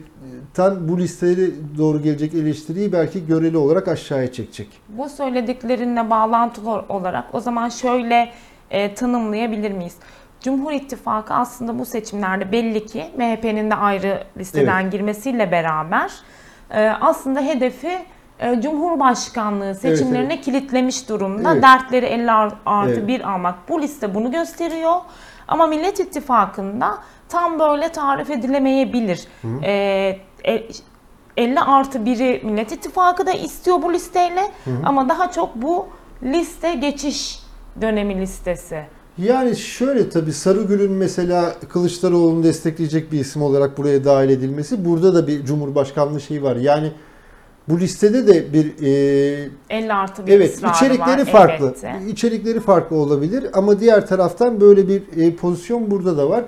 bu 0.88 0.98
listelere 0.98 1.50
doğru 1.78 2.02
gelecek 2.02 2.34
eleştiriyi 2.34 2.92
belki 2.92 3.26
göreli 3.26 3.56
olarak 3.56 3.88
aşağıya 3.88 4.32
çekecek. 4.32 4.68
Bu 4.88 5.08
söylediklerinle 5.08 6.10
bağlantılı 6.10 6.70
olarak 6.88 7.24
o 7.34 7.40
zaman 7.40 7.68
şöyle 7.68 8.28
e, 8.70 8.94
tanımlayabilir 8.94 9.70
miyiz? 9.72 9.94
Cumhur 10.40 10.72
İttifakı 10.72 11.34
aslında 11.34 11.78
bu 11.78 11.84
seçimlerde 11.84 12.52
belli 12.52 12.86
ki 12.86 13.04
MHP'nin 13.16 13.70
de 13.70 13.74
ayrı 13.74 14.22
listeden 14.38 14.90
girmesiyle 14.90 15.52
beraber 15.52 16.12
e, 16.70 16.88
aslında 17.00 17.40
hedefi 17.40 17.98
e, 18.38 18.60
Cumhurbaşkanlığı 18.60 19.74
seçimlerine 19.74 20.40
kilitlemiş 20.40 21.08
durumda. 21.08 21.52
Evet. 21.52 21.62
Dertleri 21.62 22.06
50 22.06 22.30
ar- 22.32 22.54
artı 22.66 22.92
Evet. 22.92 23.08
1 23.08 23.30
almak. 23.32 23.54
Bu 23.68 23.82
liste 23.82 24.14
bunu 24.14 24.30
gösteriyor. 24.32 24.94
Ama 25.50 25.66
Millet 25.66 26.00
İttifakı'nda 26.00 26.98
tam 27.28 27.58
böyle 27.58 27.88
tarif 27.88 28.30
edilemeyebilir. 28.30 29.26
E, 29.62 29.72
e, 30.44 30.66
50 31.36 31.60
artı 31.60 31.98
1'i 31.98 32.46
Millet 32.46 32.72
İttifakı 32.72 33.26
da 33.26 33.32
istiyor 33.32 33.82
bu 33.82 33.92
listeyle 33.92 34.52
ama 34.84 35.08
daha 35.08 35.30
çok 35.30 35.56
bu 35.56 35.86
liste 36.22 36.74
geçiş 36.74 37.42
dönemi 37.80 38.20
listesi. 38.20 38.82
Yani 39.18 39.56
şöyle 39.56 40.10
tabii 40.10 40.32
Sarıgül'ün 40.32 40.92
mesela 40.92 41.54
Kılıçdaroğlu'nu 41.68 42.42
destekleyecek 42.42 43.12
bir 43.12 43.20
isim 43.20 43.42
olarak 43.42 43.78
buraya 43.78 44.04
dahil 44.04 44.30
edilmesi 44.30 44.84
burada 44.84 45.14
da 45.14 45.26
bir 45.26 45.44
Cumhurbaşkanlığı 45.44 46.20
şeyi 46.20 46.42
var. 46.42 46.56
Yani 46.56 46.92
bu 47.68 47.80
listede 47.80 48.26
de 48.26 48.52
bir 48.52 48.66
e, 48.82 49.48
50 49.70 49.92
artı 49.92 50.26
1 50.26 50.32
Evet, 50.32 50.58
içerikleri 50.74 51.20
var 51.20 51.24
farklı. 51.24 51.66
elbette. 51.66 52.00
İçerikleri 52.08 52.60
farklı 52.60 52.96
olabilir 52.96 53.46
ama 53.52 53.80
diğer 53.80 54.06
taraftan 54.06 54.60
böyle 54.60 54.88
bir 54.88 55.02
e, 55.16 55.34
pozisyon 55.36 55.90
burada 55.90 56.16
da 56.16 56.30
var. 56.30 56.44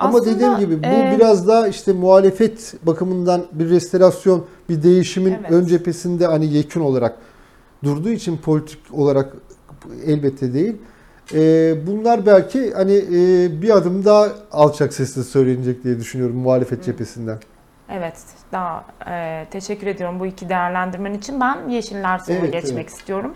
Ama 0.00 0.18
Aslında, 0.18 0.34
dediğim 0.34 0.58
gibi 0.58 0.82
bu 0.82 0.86
e, 0.86 1.14
biraz 1.16 1.48
daha 1.48 1.68
işte 1.68 1.92
muhalefet 1.92 2.74
bakımından 2.82 3.46
bir 3.52 3.70
restorasyon, 3.70 4.44
bir 4.68 4.82
değişimin 4.82 5.30
Evet. 5.40 5.50
ön 5.50 5.66
cephesinde 5.66 6.26
hani 6.26 6.54
yekün 6.54 6.80
olarak 6.80 7.16
durduğu 7.84 8.10
için 8.10 8.36
politik 8.36 8.78
olarak 8.92 9.32
elbette 10.06 10.54
değil. 10.54 10.76
E, 11.34 11.74
bunlar 11.86 12.26
belki 12.26 12.72
hani 12.72 12.92
e, 12.96 13.48
bir 13.62 13.76
adım 13.76 14.04
daha 14.04 14.28
alçak 14.52 14.94
sesle 14.94 15.22
söylenecek 15.22 15.84
diye 15.84 15.98
düşünüyorum 15.98 16.36
muhalefet 16.36 16.84
cephesinden. 16.84 17.38
Evet, 17.90 18.16
daha 18.52 18.84
e, 19.08 19.46
teşekkür 19.50 19.86
ediyorum 19.86 20.20
bu 20.20 20.26
iki 20.26 20.48
değerlendirmen 20.48 21.14
için. 21.14 21.40
Ben 21.40 21.68
Yeşiller 21.68 22.18
Solu'na 22.18 22.38
Evet, 22.40 22.52
geçmek 22.52 22.84
evet. 22.84 22.90
istiyorum. 22.90 23.34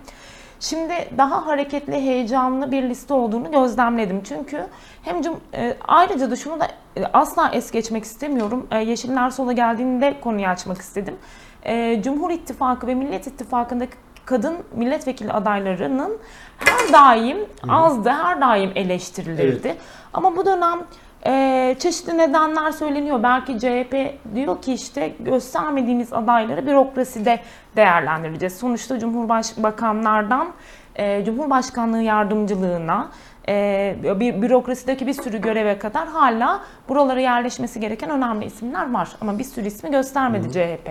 Şimdi 0.61 0.95
daha 1.19 1.47
hareketli, 1.47 1.93
heyecanlı 1.93 2.73
bir 2.73 2.83
liste 2.83 3.15
olduğunu 3.15 3.51
gözlemledim. 3.53 4.23
Çünkü 4.23 4.67
hem 5.03 5.21
cum- 5.21 5.39
e, 5.55 5.77
ayrıca 5.89 6.31
da 6.31 6.37
şunu 6.37 6.61
da 6.61 6.67
e, 6.97 7.05
asla 7.13 7.51
es 7.53 7.71
geçmek 7.71 8.05
istemiyorum. 8.05 8.67
E, 8.71 8.79
Yeşiller 8.79 9.31
Sol'a 9.31 9.53
geldiğinde 9.53 10.21
konuyu 10.21 10.47
açmak 10.47 10.79
istedim. 10.79 11.17
E, 11.63 12.03
Cumhur 12.03 12.31
İttifakı 12.31 12.87
ve 12.87 12.95
Millet 12.95 13.27
İttifakı'ndaki 13.27 13.93
kadın 14.25 14.57
milletvekili 14.75 15.33
adaylarının 15.33 16.19
her 16.59 16.93
daim 16.93 17.39
azdı, 17.69 18.11
her 18.11 18.41
daim 18.41 18.73
eleştirilirdi. 18.75 19.77
Ama 20.15 20.37
bu 20.37 20.47
dönem 20.47 20.79
e, 21.27 21.77
çeşitli 21.79 22.19
nedenler 22.19 22.71
söyleniyor. 22.71 23.23
Belki 23.23 23.59
CHP 23.59 23.95
diyor 24.35 24.63
ki 24.63 24.73
işte 24.73 25.13
göstermediğimiz 25.21 26.13
adayları 26.13 26.67
bürokraside 26.67 27.41
değerlendireceğiz. 27.77 28.57
Sonuçta 28.57 28.99
Cumhurbaşkanlardan 28.99 30.49
e, 30.97 31.25
Cumhurbaşkanlığı 31.25 32.03
yardımcılığına 32.03 33.09
e, 33.49 33.97
bir 34.03 34.43
bürokrasideki 34.43 35.07
bir 35.07 35.13
sürü 35.13 35.41
göreve 35.41 35.79
kadar 35.79 36.09
hala 36.09 36.61
buralara 36.89 37.21
yerleşmesi 37.21 37.81
gereken 37.81 38.11
önemli 38.11 38.45
isimler 38.45 38.93
var. 38.93 39.09
Ama 39.21 39.39
bir 39.39 39.45
sürü 39.45 39.67
ismi 39.67 39.91
göstermedi 39.91 40.53
CHP. 40.53 40.91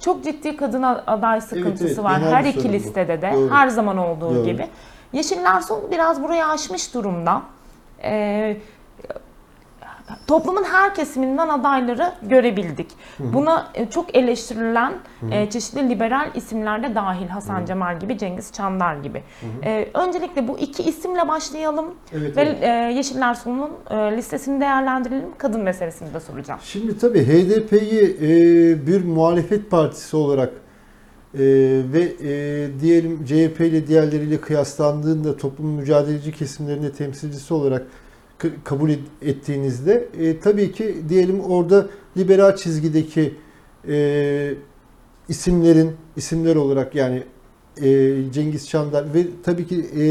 Çok 0.00 0.24
ciddi 0.24 0.56
kadın 0.56 0.82
aday 0.82 1.40
sıkıntısı 1.40 1.86
evet, 1.86 2.04
var 2.04 2.18
genel 2.18 2.32
her 2.32 2.44
iki 2.44 2.68
bu. 2.68 2.72
listede 2.72 3.22
de 3.22 3.32
Doğru. 3.34 3.54
her 3.54 3.68
zaman 3.68 3.98
olduğu 3.98 4.34
Doğru. 4.34 4.44
gibi. 4.44 4.66
Yeşiller 5.12 5.60
Sol 5.60 5.90
biraz 5.90 6.22
burayı 6.22 6.46
aşmış 6.46 6.94
durumda. 6.94 7.42
Ee, 8.02 8.56
toplumun 10.26 10.64
her 10.64 10.94
kesiminden 10.94 11.48
adayları 11.48 12.12
görebildik. 12.22 12.86
Buna 13.18 13.68
e, 13.74 13.90
çok 13.90 14.16
eleştirilen 14.16 14.92
e, 15.30 15.50
çeşitli 15.50 15.88
liberal 15.88 16.30
isimler 16.34 16.82
de 16.82 16.94
dahil 16.94 17.28
Hasan 17.28 17.64
Cemal 17.64 18.00
gibi, 18.00 18.18
Cengiz 18.18 18.52
Çandar 18.52 18.96
gibi. 18.96 19.22
E, 19.64 19.88
öncelikle 19.94 20.48
bu 20.48 20.58
iki 20.58 20.82
isimle 20.82 21.28
başlayalım 21.28 21.86
Evet, 22.12 22.36
ve 22.36 22.42
evet. 22.42 22.96
Yeşiller 22.96 23.34
Solu'nun 23.34 23.70
e, 23.90 24.16
listesini 24.16 24.60
değerlendirelim. 24.60 25.28
Kadın 25.38 25.60
meselesini 25.60 26.14
de 26.14 26.20
soracağım. 26.20 26.60
Şimdi 26.62 26.98
tabii 26.98 27.24
HDP'yi 27.24 28.16
bir 28.86 29.04
muhalefet 29.04 29.70
partisi 29.70 30.16
olarak 30.16 30.50
e, 31.34 31.40
ve 31.92 32.12
e, 32.22 32.68
diyelim 32.80 33.24
CHP 33.24 33.60
ile 33.60 33.86
diğerleriyle 33.86 34.40
kıyaslandığında 34.40 35.36
toplumun 35.36 35.72
mücadeleci 35.72 36.32
kesimlerinde 36.32 36.92
temsilcisi 36.92 37.54
olarak 37.54 37.86
kabul 38.64 38.90
et- 38.90 38.98
ettiğinizde 39.22 40.08
e, 40.20 40.40
tabii 40.40 40.72
ki 40.72 40.96
diyelim 41.08 41.40
orada 41.40 41.86
liberal 42.16 42.56
çizgideki 42.56 43.34
e, 43.88 44.54
isimlerin 45.28 45.92
isimler 46.16 46.56
olarak 46.56 46.94
yani 46.94 47.22
e, 47.82 48.14
Cengiz 48.32 48.68
Çandar 48.68 49.14
ve 49.14 49.26
tabii 49.42 49.66
ki 49.66 49.86
e, 50.00 50.04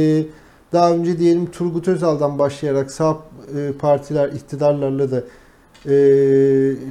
daha 0.73 0.91
önce 0.93 1.19
diyelim 1.19 1.51
Turgut 1.51 1.87
Özal'dan 1.87 2.39
başlayarak 2.39 2.91
sağ 2.91 3.19
e, 3.57 3.71
partiler 3.79 4.29
iktidarlarla 4.29 5.11
da 5.11 5.23
e, 5.89 5.95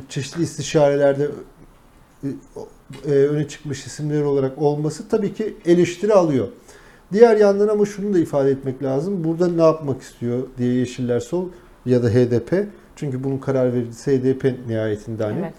çeşitli 0.09 0.42
istişarelerde 0.42 1.29
e, 2.25 2.29
e, 3.07 3.11
öne 3.11 3.49
çıkmış 3.49 3.87
isimler 3.87 4.23
olarak 4.23 4.59
olması 4.59 5.09
tabii 5.09 5.35
ki 5.35 5.55
eleştiri 5.66 6.12
alıyor. 6.12 6.49
Diğer 7.12 7.37
yandan 7.37 7.69
ama 7.69 7.87
şunu 7.87 8.14
da 8.14 8.19
ifade 8.19 8.51
etmek 8.51 8.83
lazım. 8.83 9.25
Burada 9.25 9.49
ne 9.49 9.62
yapmak 9.62 10.03
istiyor 10.03 10.43
diye 10.59 10.75
Yeşiller 10.75 11.21
Sol 11.21 11.49
ya 11.87 12.03
da 12.03 12.09
HDP 12.09 12.67
Çünkü 12.97 13.25
bunun 13.25 13.38
karar 13.38 13.73
vericisi 13.73 14.19
HDP 14.19 14.69
nihayetinde 14.69 15.25
hani. 15.25 15.38
Evet. 15.38 15.55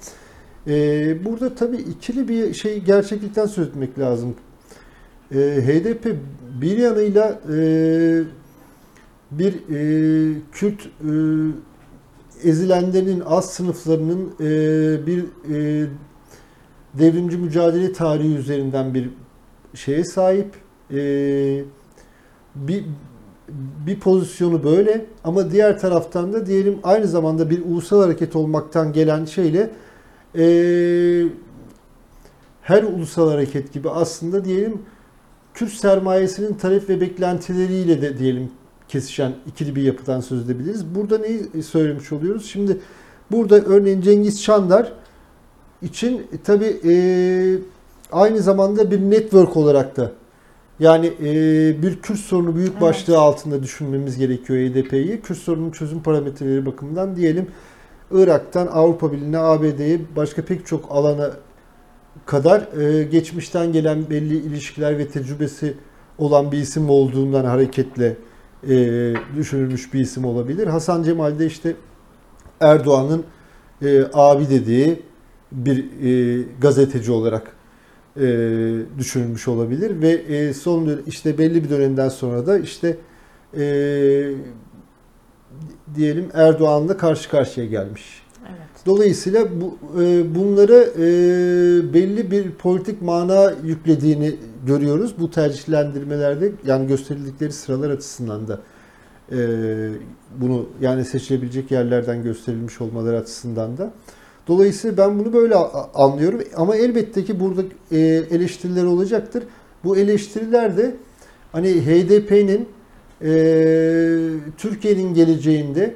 Ee, 0.68 1.26
burada 1.26 1.56
tabii 1.56 1.78
ikili 1.78 2.28
bir 2.28 2.54
şey 2.54 2.80
gerçeklikten 2.80 3.46
söz 3.46 3.68
etmek 3.68 4.00
lazım. 4.00 4.36
Ee, 5.32 5.38
HDP 5.38 6.16
bir 6.62 6.78
yanıyla 6.78 7.40
e, 7.54 7.58
bir 9.32 9.54
e, 9.54 10.42
Kürt 10.52 10.86
e, 10.86 11.12
ezilenlerin 12.50 13.24
az 13.26 13.54
sınıflarının 13.54 14.34
e, 14.40 15.06
bir 15.06 15.24
e, 15.24 15.88
devrimci 16.94 17.38
mücadele 17.38 17.94
tarihi 17.94 18.36
üzerinden 18.36 18.94
bir 18.94 19.10
şeye 19.74 20.04
sahip. 20.04 20.65
E, 20.92 21.64
bir 22.56 22.86
bir 23.86 24.00
pozisyonu 24.00 24.64
böyle 24.64 25.06
ama 25.24 25.52
diğer 25.52 25.80
taraftan 25.80 26.34
da 26.34 26.46
diyelim 26.46 26.80
aynı 26.84 27.08
zamanda 27.08 27.50
bir 27.50 27.66
ulusal 27.66 28.02
hareket 28.02 28.36
olmaktan 28.36 28.94
gelen 28.94 29.26
şeyle 29.26 29.72
e, 30.38 30.46
her 32.62 32.84
ulusal 32.84 33.30
hareket 33.30 33.74
gibi 33.74 33.90
aslında 33.90 34.46
diyelim 34.46 34.82
Kürt 35.54 35.72
sermayesinin 35.72 36.54
talep 36.54 36.90
ve 36.90 37.02
beklentileriyle 37.02 38.02
de 38.02 38.18
diyelim 38.18 38.52
kesişen 38.88 39.34
ikili 39.48 39.76
bir 39.76 39.82
yapıdan 39.82 40.22
söz 40.22 40.46
edebiliriz. 40.46 40.96
Burada 40.96 41.18
neyi 41.18 41.64
söylemiş 41.64 42.12
oluyoruz? 42.12 42.46
Şimdi 42.46 42.80
burada 43.32 43.56
örneğin 43.56 44.02
Cengiz 44.02 44.44
Çandar 44.44 44.94
için 45.82 46.18
e, 46.18 46.38
tabi 46.44 46.80
aynı 48.12 48.40
zamanda 48.40 48.92
bir 48.92 49.00
network 49.00 49.58
olarak 49.58 49.98
da 49.98 50.12
yani 50.80 51.14
e, 51.24 51.34
bir 51.82 52.02
Kürt 52.02 52.20
sorunu 52.20 52.56
büyük 52.56 52.72
Evet. 52.72 52.82
başlığı 52.82 53.18
altında 53.20 53.64
düşünmemiz 53.64 54.18
gerekiyor 54.18 54.60
HDP'yi. 54.60 55.22
Kürt 55.22 55.38
sorunun 55.38 55.72
çözüm 55.72 56.04
parametreleri 56.04 56.66
bakımından 56.66 57.16
diyelim 57.16 57.48
Irak'tan 58.12 58.68
Avrupa 58.68 59.12
Birliği'ne, 59.12 59.38
ABD'ye 59.38 60.02
başka 60.16 60.46
pek 60.46 60.66
çok 60.66 60.92
alana 60.92 61.32
kadar 62.26 62.82
e, 62.82 63.04
geçmişten 63.04 63.74
gelen 63.74 64.10
belli 64.10 64.38
ilişkiler 64.38 64.98
ve 64.98 65.08
tecrübesi 65.08 65.74
olan 66.18 66.52
bir 66.52 66.58
isim 66.58 66.90
olduğundan 66.90 67.46
hareketle 67.46 68.18
e, 68.70 68.76
düşünülmüş 69.36 69.94
bir 69.94 70.00
isim 70.00 70.26
olabilir. 70.26 70.68
Hasan 70.68 71.04
Cemal 71.04 71.40
de 71.40 71.46
işte 71.46 71.76
Erdoğan'ın 72.60 73.24
e, 73.82 74.04
abi 74.14 74.50
dediği 74.50 75.02
bir 75.52 75.86
e, 76.04 76.44
gazeteci 76.62 77.12
olarak 77.12 77.56
e, 78.18 78.28
düşünülmüş 78.98 79.48
olabilir 79.48 80.02
ve 80.02 80.12
e, 80.12 80.54
son 80.54 81.02
işte 81.08 81.38
belli 81.38 81.64
bir 81.64 81.70
dönemden 81.70 82.10
sonra 82.10 82.48
da 82.48 82.60
işte 82.60 82.98
e, 83.58 83.64
diyelim 85.96 86.30
Erdoğan'la 86.34 86.98
karşı 86.98 87.30
karşıya 87.30 87.66
gelmiş. 87.66 88.22
Evet. 88.42 88.86
Dolayısıyla 88.86 89.62
bu 89.62 89.78
e, 90.02 90.36
bunları 90.36 90.94
e, 90.98 91.04
belli 91.94 92.32
bir 92.32 92.52
politik 92.52 93.02
mana 93.02 93.54
yüklediğini 93.64 94.36
görüyoruz 94.66 95.16
bu 95.20 95.32
tercihlendirmelerde 95.32 96.52
yani 96.66 96.88
gösterildikleri 96.88 97.52
sıralar 97.52 97.90
açısından 97.90 98.48
da 98.48 98.60
e, 99.32 99.38
bunu 100.38 100.66
yani 100.82 101.06
seçilebilecek 101.06 101.72
yerlerden 101.72 102.24
gösterilmiş 102.24 102.82
olmaları 102.82 103.18
açısından 103.18 103.78
da. 103.78 103.94
Dolayısıyla 104.48 104.98
ben 104.98 105.20
bunu 105.20 105.34
böyle 105.34 105.56
anlıyorum 105.94 106.42
ama 106.56 106.76
elbette 106.76 107.24
ki 107.24 107.40
burada 107.40 107.62
e, 107.92 107.98
eleştiriler 108.32 108.84
olacaktır. 108.84 109.44
Bu 109.84 109.98
eleştiriler 109.98 110.78
de 110.78 110.96
hani 111.52 111.68
HDP'nin 111.68 112.70
e, 113.22 113.30
Türkiye'nin 114.58 115.14
geleceğinde 115.14 115.96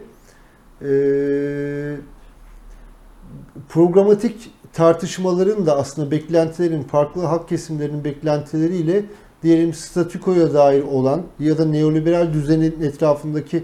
e, 0.81 0.89
programatik 3.69 4.51
tartışmaların 4.73 5.65
da 5.65 5.77
aslında 5.77 6.11
beklentilerin, 6.11 6.83
farklı 6.83 7.21
hak 7.21 7.49
kesimlerinin 7.49 8.03
beklentileriyle 8.03 9.05
diyelim 9.43 9.73
statükoya 9.73 10.53
dair 10.53 10.83
olan 10.83 11.21
ya 11.39 11.57
da 11.57 11.65
neoliberal 11.65 12.33
düzenin 12.33 12.81
etrafındaki 12.81 13.63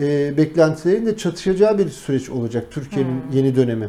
e, 0.00 0.36
beklentilerin 0.36 1.06
de 1.06 1.16
çatışacağı 1.16 1.78
bir 1.78 1.88
süreç 1.88 2.30
olacak 2.30 2.66
Türkiye'nin 2.70 3.10
Hmm. 3.10 3.36
yeni 3.36 3.56
dönemi. 3.56 3.88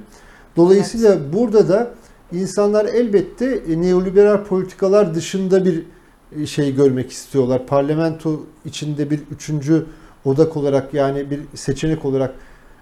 Dolayısıyla 0.56 1.34
burada 1.34 1.70
da 1.70 1.94
insanlar 2.32 2.86
elbette 2.86 3.46
e, 3.70 3.82
neoliberal 3.82 4.44
politikalar 4.44 5.16
dışında 5.16 5.66
bir 5.66 5.84
e, 6.42 6.46
şey 6.46 6.76
görmek 6.76 7.12
istiyorlar. 7.12 7.68
Parlamento 7.68 8.46
içinde 8.66 9.10
bir 9.10 9.20
üçüncü 9.32 9.86
odak 10.26 10.58
olarak 10.58 10.94
yani 10.94 11.32
bir 11.32 11.40
seçenek 11.56 12.06
olarak 12.06 12.34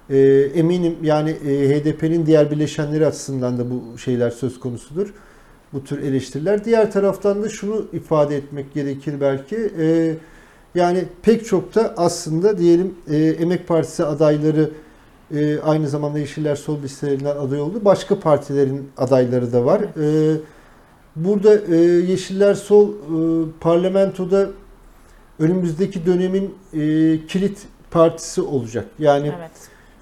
e, 0.09 0.17
eminim 0.55 0.95
yani 1.03 1.29
e, 1.29 1.69
HDP'nin 1.69 2.25
diğer 2.25 2.51
bileşenleri 2.51 3.05
açısından 3.07 3.57
da 3.57 3.69
bu 3.69 3.97
şeyler 3.97 4.29
söz 4.29 4.59
konusudur. 4.59 5.13
Bu 5.73 5.83
tür 5.83 6.03
eleştiriler. 6.03 6.65
Diğer 6.65 6.91
taraftan 6.91 7.43
da 7.43 7.49
şunu 7.49 7.85
ifade 7.93 8.37
etmek 8.37 8.73
gerekir 8.73 9.21
belki. 9.21 9.71
E, 9.79 10.15
yani 10.75 11.05
pek 11.21 11.45
çok 11.45 11.75
da 11.75 11.93
aslında 11.97 12.57
diyelim 12.57 12.95
e, 13.09 13.17
Emek 13.17 13.67
Partisi 13.67 14.05
adayları 14.05 14.69
e, 15.35 15.59
aynı 15.59 15.87
zamanda 15.89 16.19
Yeşiller 16.19 16.55
Sol 16.55 16.81
listelerinden 16.81 17.35
aday 17.37 17.61
oldu. 17.61 17.81
Başka 17.85 18.19
partilerin 18.19 18.89
adayları 18.97 19.53
da 19.53 19.65
var. 19.65 19.81
E, 19.81 20.37
burada 21.15 21.55
e, 21.75 21.75
Yeşiller 22.11 22.53
Sol 22.53 22.89
e, 22.89 22.95
parlamentoda 23.59 24.49
önümüzdeki 25.39 26.05
dönemin 26.05 26.55
e, 26.73 26.79
kilit 27.27 27.67
partisi 27.91 28.41
olacak. 28.41 28.85
Yani 28.99 29.31
Evet. 29.39 29.51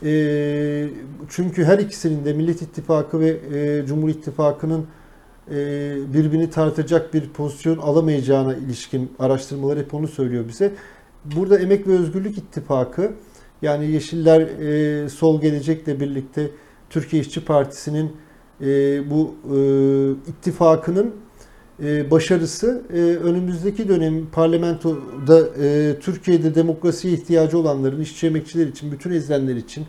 e, 0.03 0.89
çünkü 1.29 1.63
her 1.63 1.79
ikisinin 1.79 2.25
de 2.25 2.33
Millet 2.33 2.61
İttifakı 2.61 3.19
ve 3.19 3.37
e, 3.53 3.85
Cumhur 3.85 4.09
İttifakı'nın 4.09 4.85
birbirini 6.13 6.49
tartacak 6.49 7.13
bir 7.13 7.29
pozisyon 7.29 7.77
alamayacağına 7.77 8.55
ilişkin 8.55 9.11
araştırmalar 9.19 9.79
hep 9.79 9.93
onu 9.93 10.07
söylüyor 10.07 10.47
bize. 10.47 10.71
Burada 11.25 11.59
Emek 11.59 11.87
ve 11.87 11.91
Özgürlük 11.91 12.37
İttifakı 12.37 13.11
yani 13.61 13.91
Yeşiller 13.91 14.41
e, 14.41 15.09
Sol 15.09 15.41
Gelecek'le 15.41 15.87
birlikte 15.87 16.51
Türkiye 16.89 17.21
İşçi 17.21 17.45
Partisi'nin 17.45 18.11
e, 18.61 18.65
bu 19.09 19.35
e, 19.55 19.59
ittifakının 20.31 21.15
e, 21.83 22.11
başarısı 22.11 22.81
e, 22.93 22.97
önümüzdeki 22.99 23.89
dönem 23.89 24.25
parlamentoda 24.31 25.63
e, 25.63 25.95
Türkiye'de 25.99 26.55
demokrasiye 26.55 27.13
ihtiyacı 27.13 27.59
olanların, 27.59 28.01
işçi 28.01 28.27
emekçiler 28.27 28.67
için, 28.67 28.91
bütün 28.91 29.11
ezilenler 29.11 29.55
için 29.55 29.85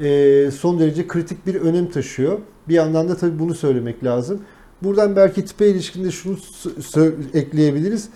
e, 0.00 0.50
son 0.50 0.78
derece 0.78 1.06
kritik 1.06 1.46
bir 1.46 1.54
önem 1.54 1.90
taşıyor. 1.90 2.38
Bir 2.68 2.74
yandan 2.74 3.08
da 3.08 3.16
tabii 3.16 3.38
bunu 3.38 3.54
söylemek 3.54 4.04
lazım. 4.04 4.40
Buradan 4.82 5.16
belki 5.16 5.44
tipe 5.44 5.68
ilişkinde 5.68 6.10
şunu 6.10 6.38
ekleyebiliriz. 7.34 8.08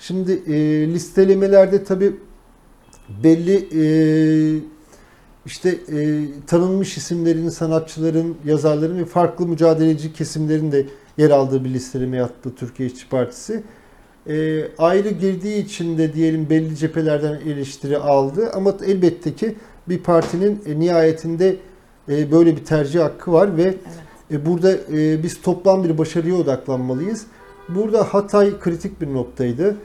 Şimdi 0.00 0.32
e, 0.32 0.54
listelemelerde 0.86 1.84
tabii 1.84 2.16
belli 3.24 3.56
e, 3.56 3.84
işte 5.46 5.68
e, 5.68 6.26
tanınmış 6.46 6.96
isimlerin, 6.96 7.48
sanatçıların, 7.48 8.36
yazarların 8.44 8.98
ve 8.98 9.04
farklı 9.04 9.46
mücadeleci 9.46 10.12
kesimlerin 10.12 10.72
de 10.72 10.86
yer 11.16 11.30
aldığı 11.30 11.64
bir 11.64 11.70
listeleme 11.70 12.16
yaptı 12.16 12.54
Türkiye 12.56 12.88
İşçi 12.88 13.08
Partisi. 13.08 13.62
E, 14.28 14.64
ayrı 14.78 15.08
girdiği 15.08 15.64
için 15.64 15.98
de 15.98 16.14
diyelim 16.14 16.50
belli 16.50 16.76
cephelerden 16.76 17.40
eleştiri 17.46 17.98
aldı 17.98 18.50
ama 18.54 18.74
elbette 18.86 19.34
ki 19.34 19.54
bir 19.88 19.98
partinin 19.98 20.62
e, 20.66 20.80
nihayetinde 20.80 21.56
e, 22.08 22.32
böyle 22.32 22.56
bir 22.56 22.64
tercih 22.64 23.00
hakkı 23.00 23.32
var 23.32 23.56
ve 23.56 23.62
Evet. 23.62 23.78
E, 24.32 24.46
burada 24.46 24.72
e, 24.72 25.22
biz 25.22 25.42
toplam 25.42 25.84
bir 25.84 25.98
başarıya 25.98 26.34
odaklanmalıyız. 26.34 27.26
Burada 27.68 28.04
Hatay 28.04 28.58
kritik 28.60 29.00
bir 29.00 29.14
noktaydı. 29.14 29.76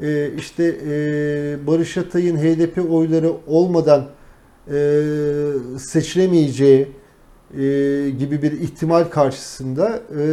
E, 0.00 0.30
işte 0.38 0.64
e, 0.64 1.66
Barış 1.66 1.98
Atay'ın 1.98 2.36
HDP 2.36 2.90
oyları 2.90 3.32
olmadan 3.46 4.04
e, 4.72 5.02
seçilemeyeceği 5.78 6.88
e, 7.54 7.60
gibi 8.18 8.42
bir 8.42 8.52
ihtimal 8.52 9.04
karşısında 9.04 10.00
e, 10.18 10.24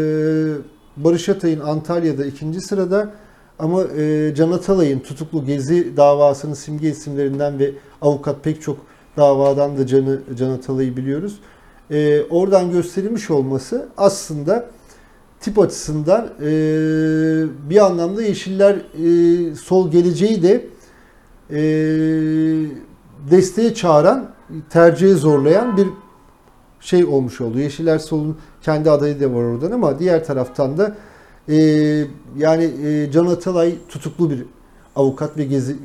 Barış 0.97 1.29
Atay'ın 1.29 1.59
Antalya'da 1.59 2.25
ikinci 2.25 2.61
sırada 2.61 3.13
ama 3.59 3.83
e, 3.83 4.33
Can 4.35 4.51
Atalay'ın 4.51 4.99
tutuklu 4.99 5.45
Gezi 5.45 5.97
davasının 5.97 6.53
simge 6.53 6.89
isimlerinden 6.89 7.59
ve 7.59 7.71
avukat 8.01 8.43
pek 8.43 8.61
çok 8.61 8.77
davadan 9.17 9.77
da 9.77 9.87
Can'ı, 9.87 10.21
Can 10.35 10.49
Atalay'ı 10.49 10.97
biliyoruz. 10.97 11.39
E, 11.91 12.21
oradan 12.29 12.71
gösterilmiş 12.71 13.31
olması 13.31 13.87
aslında 13.97 14.69
tip 15.39 15.59
açısından 15.59 16.29
e, 16.41 16.49
bir 17.69 17.85
anlamda 17.85 18.21
Yeşiller 18.21 18.75
e, 18.75 19.55
sol 19.55 19.91
geleceği 19.91 20.43
de 20.43 20.65
e, 21.49 21.61
desteğe 23.31 23.73
çağıran, 23.73 24.31
tercihe 24.69 25.13
zorlayan 25.13 25.77
bir 25.77 25.87
şey 26.79 27.05
olmuş 27.05 27.41
oldu. 27.41 27.59
Yeşiller 27.59 27.99
Sol'un 27.99 28.37
kendi 28.61 28.91
adayı 28.91 29.21
da 29.21 29.33
var 29.33 29.43
oradan 29.43 29.71
ama 29.71 29.99
diğer 29.99 30.25
taraftan 30.25 30.77
da 30.77 30.95
e, 31.49 31.55
yani 32.37 32.63
e, 32.63 33.11
Can 33.11 33.25
Atalay 33.25 33.75
tutuklu 33.89 34.29
bir 34.29 34.45
avukat 34.95 35.37
ve 35.37 35.43
gezi 35.43 35.75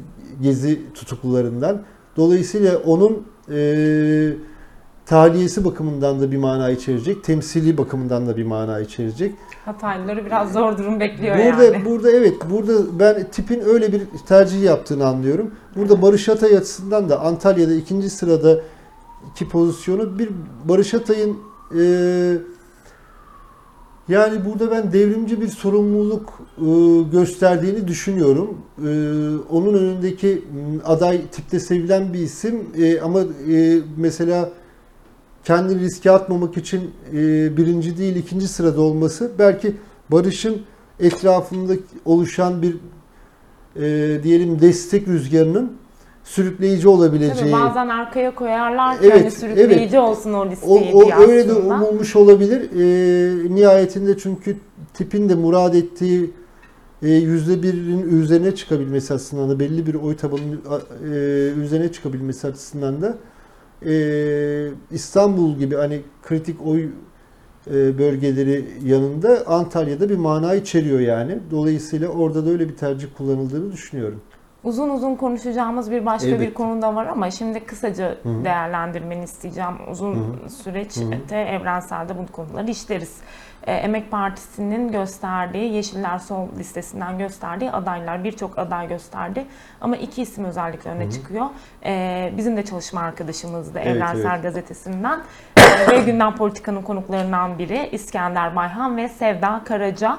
gezi 0.42 0.80
tutuklularından. 0.94 1.82
Dolayısıyla 2.16 2.78
onun 2.78 3.22
e, 3.50 3.58
tahliyesi 5.08 5.64
bakımından 5.64 6.20
da 6.20 6.32
bir 6.32 6.36
mana 6.36 6.70
içerecek, 6.70 7.24
temsili 7.24 7.78
bakımından 7.78 8.26
da 8.26 8.36
bir 8.36 8.44
mana 8.44 8.80
içerecek. 8.80 9.34
Hataylıları 9.64 10.26
biraz 10.26 10.52
zor 10.52 10.78
durum 10.78 11.00
bekliyor 11.00 11.36
Burada 11.36 11.64
yani. 11.64 11.84
burada 11.84 12.10
evet 12.10 12.34
burada 12.50 12.98
ben 12.98 13.30
tipin 13.32 13.60
öyle 13.60 13.92
bir 13.92 14.02
tercih 14.28 14.62
yaptığını 14.62 15.06
anlıyorum. 15.06 15.50
Burada 15.76 16.02
Barış 16.02 16.28
Atay 16.28 16.56
açısından 16.56 17.08
da 17.08 17.20
Antalya'da 17.20 17.74
ikinci 17.74 18.10
sırada 18.10 18.60
iki 19.30 19.48
pozisyonu 19.48 20.18
bir 20.18 20.28
Barış 20.64 20.94
Atay'ın 20.94 21.36
e, 21.78 21.82
yani 24.08 24.44
burada 24.44 24.70
ben 24.70 24.92
devrimci 24.92 25.40
bir 25.40 25.48
sorumluluk 25.48 26.40
e, 26.58 26.64
gösterdiğini 27.12 27.88
düşünüyorum. 27.88 28.58
E, 28.78 28.90
onun 29.50 29.74
önündeki 29.74 30.44
aday 30.84 31.26
tipte 31.32 31.60
sevilen 31.60 32.12
bir 32.12 32.18
isim 32.18 32.66
e, 32.78 33.00
ama 33.00 33.20
e, 33.50 33.78
mesela 33.96 34.50
kendini 35.48 35.80
riske 35.80 36.10
atmamak 36.10 36.56
için 36.56 36.90
e, 37.12 37.16
birinci 37.56 37.98
değil 37.98 38.16
ikinci 38.16 38.48
sırada 38.48 38.80
olması 38.80 39.30
belki 39.38 39.76
Barış'ın 40.08 40.62
etrafında 41.00 41.72
oluşan 42.04 42.62
bir 42.62 42.76
e, 43.76 44.22
diyelim 44.22 44.60
destek 44.60 45.08
rüzgarının 45.08 45.72
sürükleyici 46.24 46.88
olabileceği. 46.88 47.52
Tabii 47.52 47.52
bazen 47.52 47.88
arkaya 47.88 48.34
koyarlar 48.34 48.96
Evet, 49.02 49.20
hani 49.20 49.30
sürükleyici 49.30 49.98
olsun 49.98 50.32
o 50.32 50.38
O, 50.38 50.50
listeyi 50.50 50.94
o 50.94 51.04
diye 51.04 51.16
öyle 51.16 51.48
de 51.48 51.54
umulmuş 51.54 52.16
olabilir. 52.16 52.60
E, 52.60 53.54
nihayetinde 53.54 54.18
çünkü 54.18 54.56
tipin 54.94 55.28
de 55.28 55.34
murad 55.34 55.74
ettiği 55.74 56.30
e, 57.02 57.08
yüzde 57.08 57.62
birin 57.62 58.20
üzerine 58.20 58.54
çıkabilmesi 58.54 59.14
açısından 59.14 59.50
da 59.50 59.60
belli 59.60 59.86
bir 59.86 59.94
oy 59.94 60.16
tabanının 60.16 60.60
e, 61.04 61.16
üzerine 61.60 61.92
çıkabilmesi 61.92 62.46
açısından 62.46 63.02
da 63.02 63.18
e, 63.86 64.70
İstanbul 64.90 65.56
gibi 65.56 65.74
hani 65.74 66.00
kritik 66.22 66.66
oy 66.66 66.88
e, 67.70 67.98
bölgeleri 67.98 68.64
yanında 68.84 69.46
Antalya'da 69.46 70.08
bir 70.08 70.16
mana 70.16 70.54
içeriyor 70.54 71.00
yani. 71.00 71.38
Dolayısıyla 71.50 72.08
orada 72.08 72.46
da 72.46 72.50
öyle 72.50 72.68
bir 72.68 72.76
tercih 72.76 73.08
kullanıldığını 73.16 73.72
düşünüyorum. 73.72 74.20
Uzun 74.68 74.88
uzun 74.90 75.14
konuşacağımız 75.16 75.90
bir 75.90 76.06
başka 76.06 76.28
Elbette. 76.28 76.46
bir 76.46 76.54
konu 76.54 76.82
da 76.82 76.94
var 76.94 77.06
ama 77.06 77.30
şimdi 77.30 77.60
kısaca 77.60 78.08
Hı 78.22 78.28
hı. 78.28 78.44
değerlendirmeni 78.44 79.24
isteyeceğim. 79.24 79.74
Uzun 79.90 80.14
Hı 80.14 80.18
hı. 80.44 80.50
süreçte 80.50 81.36
evrenselde 81.36 82.18
bu 82.18 82.32
konuları 82.32 82.70
işleriz. 82.70 83.16
Ee, 83.66 83.72
Emek 83.72 84.10
Partisi'nin 84.10 84.92
gösterdiği, 84.92 85.72
Yeşiller 85.72 86.18
Sol 86.18 86.46
listesinden 86.58 87.18
gösterdiği 87.18 87.70
adaylar, 87.70 88.24
birçok 88.24 88.58
aday 88.58 88.88
gösterdi. 88.88 89.46
Ama 89.80 89.96
iki 89.96 90.22
isim 90.22 90.44
özellikle 90.44 90.90
öne 90.90 91.04
Hı 91.04 91.06
hı. 91.06 91.12
çıkıyor. 91.12 91.46
Ee, 91.84 92.32
bizim 92.36 92.56
de 92.56 92.64
çalışma 92.64 93.00
arkadaşımızdı 93.00 93.78
Evet, 93.78 93.96
Evrensel 93.96 94.30
evet. 94.32 94.42
Gazetesi'nden. 94.42 95.20
Ee, 95.56 95.90
ve 95.90 95.98
Gündem 95.98 96.36
Politika'nın 96.36 96.82
konuklarından 96.82 97.58
biri 97.58 97.88
İskender 97.92 98.56
Bayhan 98.56 98.96
ve 98.96 99.08
Sevda 99.08 99.60
Karaca. 99.64 100.18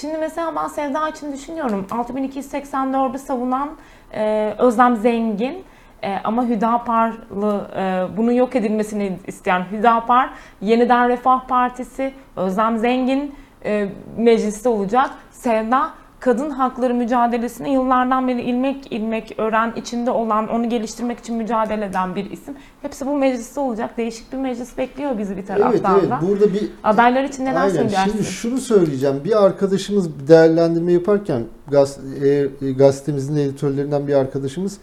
Şimdi 0.00 0.18
mesela 0.18 0.56
ben 0.56 0.68
Sevda 0.68 1.08
için 1.08 1.32
düşünüyorum. 1.32 1.86
6284'ü 1.90 3.18
savunan 3.18 3.70
e, 4.12 4.54
Özlem 4.58 4.96
Zengin 4.96 5.64
e, 6.02 6.16
ama 6.24 6.46
Hüdaparlı 6.46 7.70
e, 7.76 8.16
bunun 8.16 8.32
yok 8.32 8.56
edilmesini 8.56 9.18
isteyen 9.26 9.64
Hüdapar, 9.72 10.30
Yeniden 10.60 11.08
Refah 11.08 11.46
Partisi, 11.46 12.14
Özlem 12.36 12.78
Zengin 12.78 13.34
e, 13.64 13.88
mecliste 14.16 14.68
olacak. 14.68 15.10
Sevda 15.30 15.90
kadın 16.26 16.50
hakları 16.50 16.94
mücadelesini 16.94 17.72
yıllardan 17.72 18.28
beri 18.28 18.42
ilmek 18.42 18.92
ilmek 18.92 19.34
öğren 19.38 19.72
içinde 19.76 20.10
olan, 20.10 20.48
onu 20.48 20.68
geliştirmek 20.68 21.18
için 21.18 21.36
mücadele 21.36 21.84
eden 21.84 22.16
bir 22.16 22.30
isim. 22.30 22.54
Hepsi 22.82 23.06
bu 23.06 23.16
mecliste 23.16 23.60
olacak. 23.60 23.96
Değişik 23.96 24.32
bir 24.32 24.36
meclis 24.36 24.78
bekliyor 24.78 25.18
bizi 25.18 25.30
bir 25.30 25.36
Evet 25.36 25.48
taraftan 25.48 25.98
evet 26.00 26.10
da. 26.10 26.20
burada 26.28 26.52
bir 26.52 26.70
Adaylar 26.84 27.24
için 27.24 27.44
neler 27.44 27.60
Aynen. 27.60 27.74
söylersin? 27.74 28.10
Şimdi 28.10 28.24
şunu 28.24 28.58
söyleyeceğim. 28.58 29.16
Bir 29.24 29.44
arkadaşımız 29.44 30.28
değerlendirme 30.28 30.92
yaparken 30.92 31.42
gaz, 31.70 31.98
e, 32.24 32.48
gazetemizin 32.72 33.36
editörlerinden 33.36 34.06
bir 34.06 34.14
arkadaşımız 34.14 34.78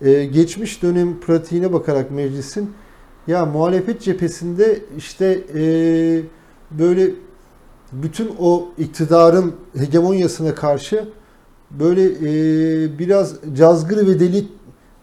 e, 0.00 0.24
geçmiş 0.24 0.82
dönem 0.82 1.20
pratiğine 1.20 1.72
bakarak 1.72 2.10
meclisin 2.10 2.70
ya 3.26 3.46
muhalefet 3.46 4.00
cephesinde 4.00 4.78
işte 4.96 5.40
e, 5.54 5.62
böyle 6.70 7.10
bütün 7.92 8.30
o 8.40 8.68
iktidarın 8.78 9.52
hegemonyasına 9.78 10.54
karşı 10.54 11.08
böyle 11.70 12.04
e, 12.04 12.98
biraz 12.98 13.34
cazgır 13.56 14.06
ve 14.06 14.20
deli 14.20 14.44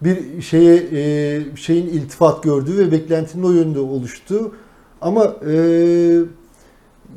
bir 0.01 0.41
şeye 0.41 0.75
e, 0.75 1.41
şeyin 1.55 1.87
iltifat 1.87 2.43
gördüğü 2.43 2.77
ve 2.77 2.91
beklentinin 2.91 3.43
o 3.43 3.51
yönde 3.51 3.79
oluştuğu 3.79 4.51
ama 5.01 5.35
e, 5.51 6.19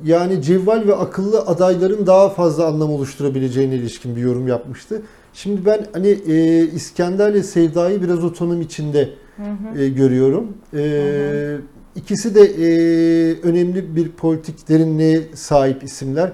yani 0.05 0.43
cevval 0.43 0.87
ve 0.87 0.95
akıllı 0.95 1.41
adayların 1.41 2.07
daha 2.07 2.29
fazla 2.29 2.67
anlam 2.67 2.91
oluşturabileceğine 2.91 3.75
ilişkin 3.75 4.17
bir 4.17 4.21
yorum 4.21 4.49
yapmıştı. 4.49 5.03
Şimdi 5.33 5.67
ben 5.67 5.87
hani 5.93 6.09
e, 6.09 6.67
İskender'le 6.67 7.43
Sevda'yı 7.43 8.03
biraz 8.03 8.25
otonom 8.25 8.61
içinde 8.61 9.11
Hı 9.37 9.43
hı. 9.43 9.83
e, 9.83 9.89
görüyorum. 9.89 10.57
E, 10.75 10.79
Hı 10.79 11.76
İkisi 11.97 12.35
de 12.35 12.41
e, 12.41 12.69
önemli 13.43 13.97
bir 13.97 14.09
politik 14.09 14.69
derinliğe 14.69 15.23
sahip 15.35 15.83
isimler. 15.83 16.33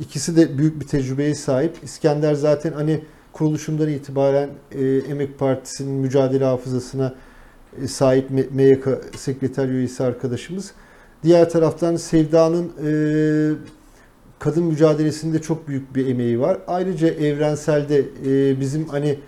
İkisi 0.00 0.36
de 0.36 0.58
büyük 0.58 0.80
bir 0.80 0.86
tecrübeye 0.86 1.34
sahip. 1.34 1.76
İskender 1.82 2.34
zaten 2.34 2.72
hani 2.72 3.00
kuruluşundan 3.32 3.88
itibaren 3.88 4.48
e, 4.72 4.84
Emek 4.84 5.38
Partisi'nin 5.38 5.92
mücadele 5.92 6.44
hafızasına 6.44 7.14
e, 7.82 7.88
sahip 7.88 8.30
MYK 8.30 8.88
sekreter 9.16 9.68
üyesi 9.68 10.04
arkadaşımız. 10.04 10.72
Diğer 11.22 11.50
taraftan 11.50 11.96
Sevda'nın 11.96 12.64
e, 12.64 12.90
kadın 14.38 14.64
mücadelesinde 14.64 15.42
çok 15.42 15.68
büyük 15.68 15.94
bir 15.96 16.06
emeği 16.06 16.40
var. 16.40 16.58
Ayrıca 16.66 17.08
evrenselde 17.08 18.04
e, 18.26 18.60
bizim 18.60 18.88
hani 18.88 19.18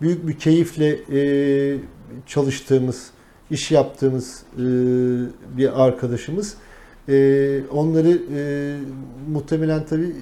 büyük 0.00 0.28
bir 0.28 0.38
keyifle 0.38 0.98
e, 1.12 1.78
çalıştığımız, 2.26 3.10
iş 3.50 3.70
yaptığımız 3.70 4.42
e, 4.56 4.62
bir 5.56 5.84
arkadaşımız. 5.84 6.54
E, 7.08 7.60
onları 7.70 8.18
e, 8.36 8.76
muhtemelen 9.32 9.86
tabii 9.86 10.16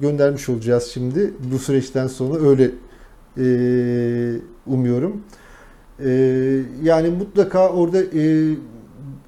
göndermiş 0.00 0.48
olacağız 0.48 0.84
şimdi. 0.84 1.34
Bu 1.52 1.58
süreçten 1.58 2.06
sonra 2.06 2.48
öyle 2.48 2.70
e, 3.38 3.46
umuyorum. 4.66 5.22
E, 6.04 6.10
yani 6.82 7.08
mutlaka 7.08 7.68
orada 7.68 8.02
e, 8.02 8.54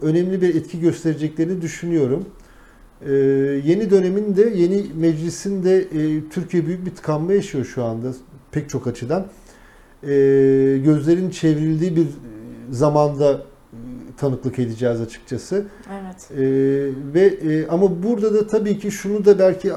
önemli 0.02 0.42
bir 0.42 0.54
etki 0.54 0.80
göstereceklerini 0.80 1.62
düşünüyorum. 1.62 2.26
Ee, 3.06 3.12
yeni 3.64 3.90
dönemin 3.90 4.36
de 4.36 4.52
yeni 4.54 4.86
meclisin 4.94 5.64
de 5.64 5.78
e, 5.78 6.28
Türkiye 6.30 6.66
büyük 6.66 6.86
bir 6.86 6.90
tıkanma 6.90 7.32
yaşıyor 7.32 7.64
şu 7.64 7.84
anda 7.84 8.12
pek 8.52 8.70
çok 8.70 8.86
açıdan. 8.86 9.26
Ee, 10.02 10.08
gözlerin 10.84 11.30
çevrildiği 11.30 11.96
bir 11.96 12.06
zamanda 12.72 13.32
e, 13.32 13.76
tanıklık 14.16 14.58
edeceğiz 14.58 15.00
açıkçası. 15.00 15.64
Evet. 15.92 16.30
Ee, 16.30 16.38
ve 17.14 17.20
e, 17.20 17.68
ama 17.68 18.02
burada 18.02 18.34
da 18.34 18.46
tabii 18.46 18.78
ki 18.78 18.90
şunu 18.90 19.24
da 19.24 19.38
belki 19.38 19.72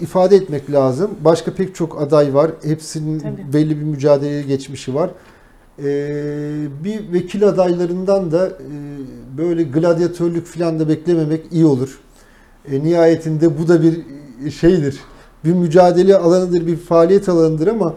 ifade 0.00 0.36
etmek 0.36 0.72
lazım. 0.72 1.10
Başka 1.20 1.54
pek 1.54 1.74
çok 1.74 2.02
aday 2.02 2.34
var. 2.34 2.50
Hepsinin 2.62 3.18
Tabii. 3.18 3.52
belli 3.52 3.80
bir 3.80 3.84
mücadele 3.84 4.42
geçmişi 4.42 4.94
var. 4.94 5.10
Ee, 5.78 6.66
bir 6.84 7.12
vekil 7.12 7.48
adaylarından 7.48 8.32
da 8.32 8.48
e, 8.48 8.52
böyle 9.38 9.62
gladyatörlük 9.62 10.46
falan 10.46 10.80
da 10.80 10.88
beklememek 10.88 11.44
iyi 11.50 11.64
olur. 11.64 12.00
E, 12.72 12.84
nihayetinde 12.84 13.58
bu 13.58 13.68
da 13.68 13.82
bir 13.82 14.00
e, 14.46 14.50
şeydir. 14.50 15.00
Bir 15.44 15.52
mücadele 15.52 16.16
alanıdır, 16.16 16.66
bir 16.66 16.76
faaliyet 16.76 17.28
alanıdır 17.28 17.66
ama 17.66 17.94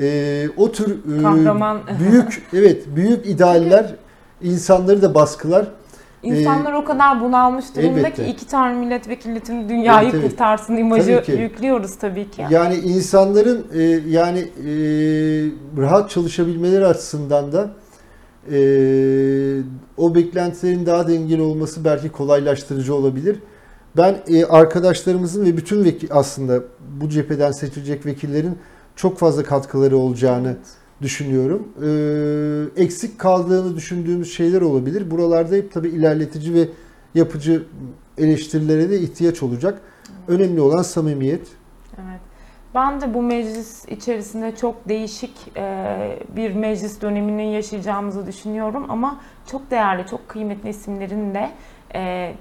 e, 0.00 0.48
o 0.56 0.72
tür 0.72 1.18
e, 1.18 1.22
Kahraman. 1.22 1.80
büyük 2.10 2.42
evet 2.52 2.84
büyük 2.96 3.26
idealler 3.26 3.94
insanları 4.42 5.02
da 5.02 5.14
baskılar. 5.14 5.66
İnsanlar 6.22 6.72
o 6.72 6.84
kadar 6.84 7.20
bunalmış 7.20 7.64
durumda 7.76 7.98
elbette. 8.00 8.24
ki 8.24 8.30
iki 8.30 8.46
tane 8.46 8.74
milletvekili 8.74 9.40
tüm 9.40 9.68
dünyayı 9.68 10.08
Evet, 10.08 10.20
evet. 10.20 10.30
kurtarsın 10.30 10.76
imajı 10.76 11.06
Tabii 11.06 11.26
ki. 11.26 11.32
yüklüyoruz 11.42 11.96
tabii 11.96 12.30
ki. 12.30 12.44
Yani 12.50 12.74
insanların 12.74 13.66
e, 13.74 13.82
yani 14.08 14.38
e, 14.38 14.72
rahat 15.82 16.10
çalışabilmeleri 16.10 16.86
açısından 16.86 17.52
da 17.52 17.70
e, 18.52 18.56
o 19.96 20.14
beklentilerin 20.14 20.86
daha 20.86 21.08
dengeli 21.08 21.42
olması 21.42 21.84
belki 21.84 22.08
kolaylaştırıcı 22.08 22.94
olabilir. 22.94 23.38
Ben 23.96 24.16
e, 24.28 24.44
arkadaşlarımızın 24.44 25.44
ve 25.44 25.56
bütün 25.56 25.84
vekil 25.84 26.08
aslında 26.12 26.60
bu 27.00 27.08
cepheden 27.08 27.52
seçilecek 27.52 28.06
vekillerin 28.06 28.58
çok 28.96 29.18
fazla 29.18 29.42
katkıları 29.42 29.96
olacağını 29.96 30.48
Evet. 30.48 30.66
düşünüyorum. 31.02 31.68
E, 32.76 32.82
eksik 32.82 33.18
kaldığını 33.18 33.76
düşündüğümüz 33.76 34.34
şeyler 34.34 34.60
olabilir. 34.60 35.10
Buralarda 35.10 35.54
hep 35.54 35.72
tabii 35.72 35.88
ilerletici 35.88 36.54
ve 36.54 36.68
yapıcı 37.14 37.62
eleştirilere 38.18 38.90
de 38.90 39.00
ihtiyaç 39.00 39.42
olacak. 39.42 39.80
Önemli 40.28 40.60
olan 40.60 40.82
samimiyet. 40.82 41.48
Evet. 41.94 42.20
Ben 42.74 43.00
de 43.00 43.14
bu 43.14 43.22
meclis 43.22 43.88
içerisinde 43.88 44.56
çok 44.56 44.88
değişik 44.88 45.30
e, 45.56 46.18
bir 46.36 46.54
meclis 46.54 47.00
dönemini 47.02 47.52
yaşayacağımızı 47.54 48.26
düşünüyorum 48.26 48.86
ama 48.88 49.20
çok 49.50 49.70
değerli, 49.70 50.06
çok 50.06 50.28
kıymetli 50.28 50.68
isimlerin 50.68 51.34
de 51.34 51.50
e, 51.94 52.34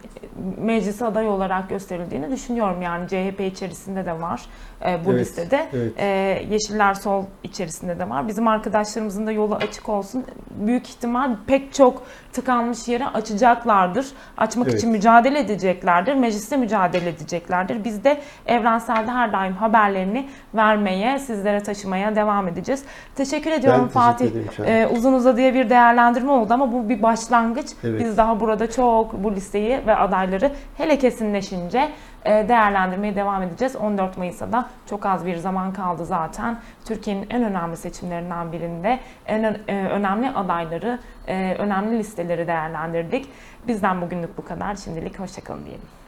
meclise 0.58 1.06
aday 1.06 1.28
olarak 1.28 1.70
gösterildiğini 1.70 2.32
düşünüyorum. 2.32 2.82
Yani 2.82 3.08
CHP 3.08 3.40
içerisinde 3.42 4.06
de 4.06 4.22
var 4.22 4.42
e, 4.86 5.06
bu 5.06 5.12
Evet, 5.12 5.22
listede. 5.22 5.68
evet. 5.74 5.94
E, 5.98 6.06
Yeşiller 6.50 6.94
Sol 6.94 7.24
içerisinde 7.44 8.00
de 8.00 8.10
var. 8.10 8.28
Bizim 8.28 8.48
arkadaşlarımızın 8.48 9.28
da 9.28 9.32
yolu 9.32 9.56
açık 9.56 9.90
olsun. 9.90 10.26
Büyük 10.52 10.90
ihtimal 10.90 11.36
pek 11.48 11.74
çok 11.74 12.04
tıkanmış 12.34 12.88
yeri 12.88 13.08
açacaklardır. 13.08 14.08
Açmak 14.38 14.68
Evet. 14.68 14.78
için 14.78 14.92
mücadele 14.92 15.40
edeceklerdir. 15.40 16.14
Mecliste 16.14 16.58
mücadele 16.58 17.10
edeceklerdir. 17.10 17.84
Biz 17.84 18.04
de 18.04 18.22
Evrensel'de 18.46 19.12
her 19.12 19.34
daim 19.34 19.54
haberlerini 19.54 20.30
vermeye, 20.56 21.20
sizlere 21.20 21.64
taşımaya 21.64 22.16
devam 22.16 22.48
edeceğiz. 22.48 22.84
Teşekkür 23.16 23.52
ediyorum 23.52 23.80
teşekkür 23.82 24.00
Fatih. 24.00 24.26
ederim 24.26 24.48
Şahin. 24.58 24.72
Ee, 24.72 24.88
uzun 24.88 25.14
uzadıya 25.14 25.54
bir 25.54 25.70
değerlendirme 25.70 26.32
oldu 26.32 26.54
ama 26.54 26.72
bu 26.74 26.90
bir 26.90 27.02
başlangıç. 27.02 27.68
Evet. 27.84 28.02
Biz 28.02 28.18
daha 28.18 28.40
burada 28.40 28.72
çok 28.72 29.24
bu 29.24 29.36
listeyi 29.42 29.88
ve 29.88 29.96
adayları 29.96 30.52
hele 30.78 30.98
kesinleşince 30.98 31.92
e, 32.26 32.30
değerlendirmeye 32.50 33.16
devam 33.16 33.44
edeceğiz. 33.44 33.76
14 33.76 34.18
Mayıs'a 34.18 34.52
da 34.52 34.70
çok 34.90 35.06
az 35.06 35.26
bir 35.26 35.36
zaman 35.36 35.74
kaldı 35.74 36.06
zaten. 36.06 36.58
Türkiye'nin 36.86 37.28
en 37.30 37.44
önemli 37.44 37.78
seçimlerinden 37.78 38.52
birinde 38.52 39.00
en 39.26 39.44
e, 39.44 39.58
önemli 39.68 40.30
adayları, 40.30 41.00
e, 41.28 41.56
önemli 41.60 41.98
listeleri 42.00 42.48
değerlendirdik. 42.48 43.30
Bizden 43.68 44.02
bugünlük 44.02 44.38
bu 44.38 44.46
kadar. 44.46 44.76
Şimdilik 44.76 45.20
hoşçakalın 45.20 45.66
diyelim. 45.66 46.01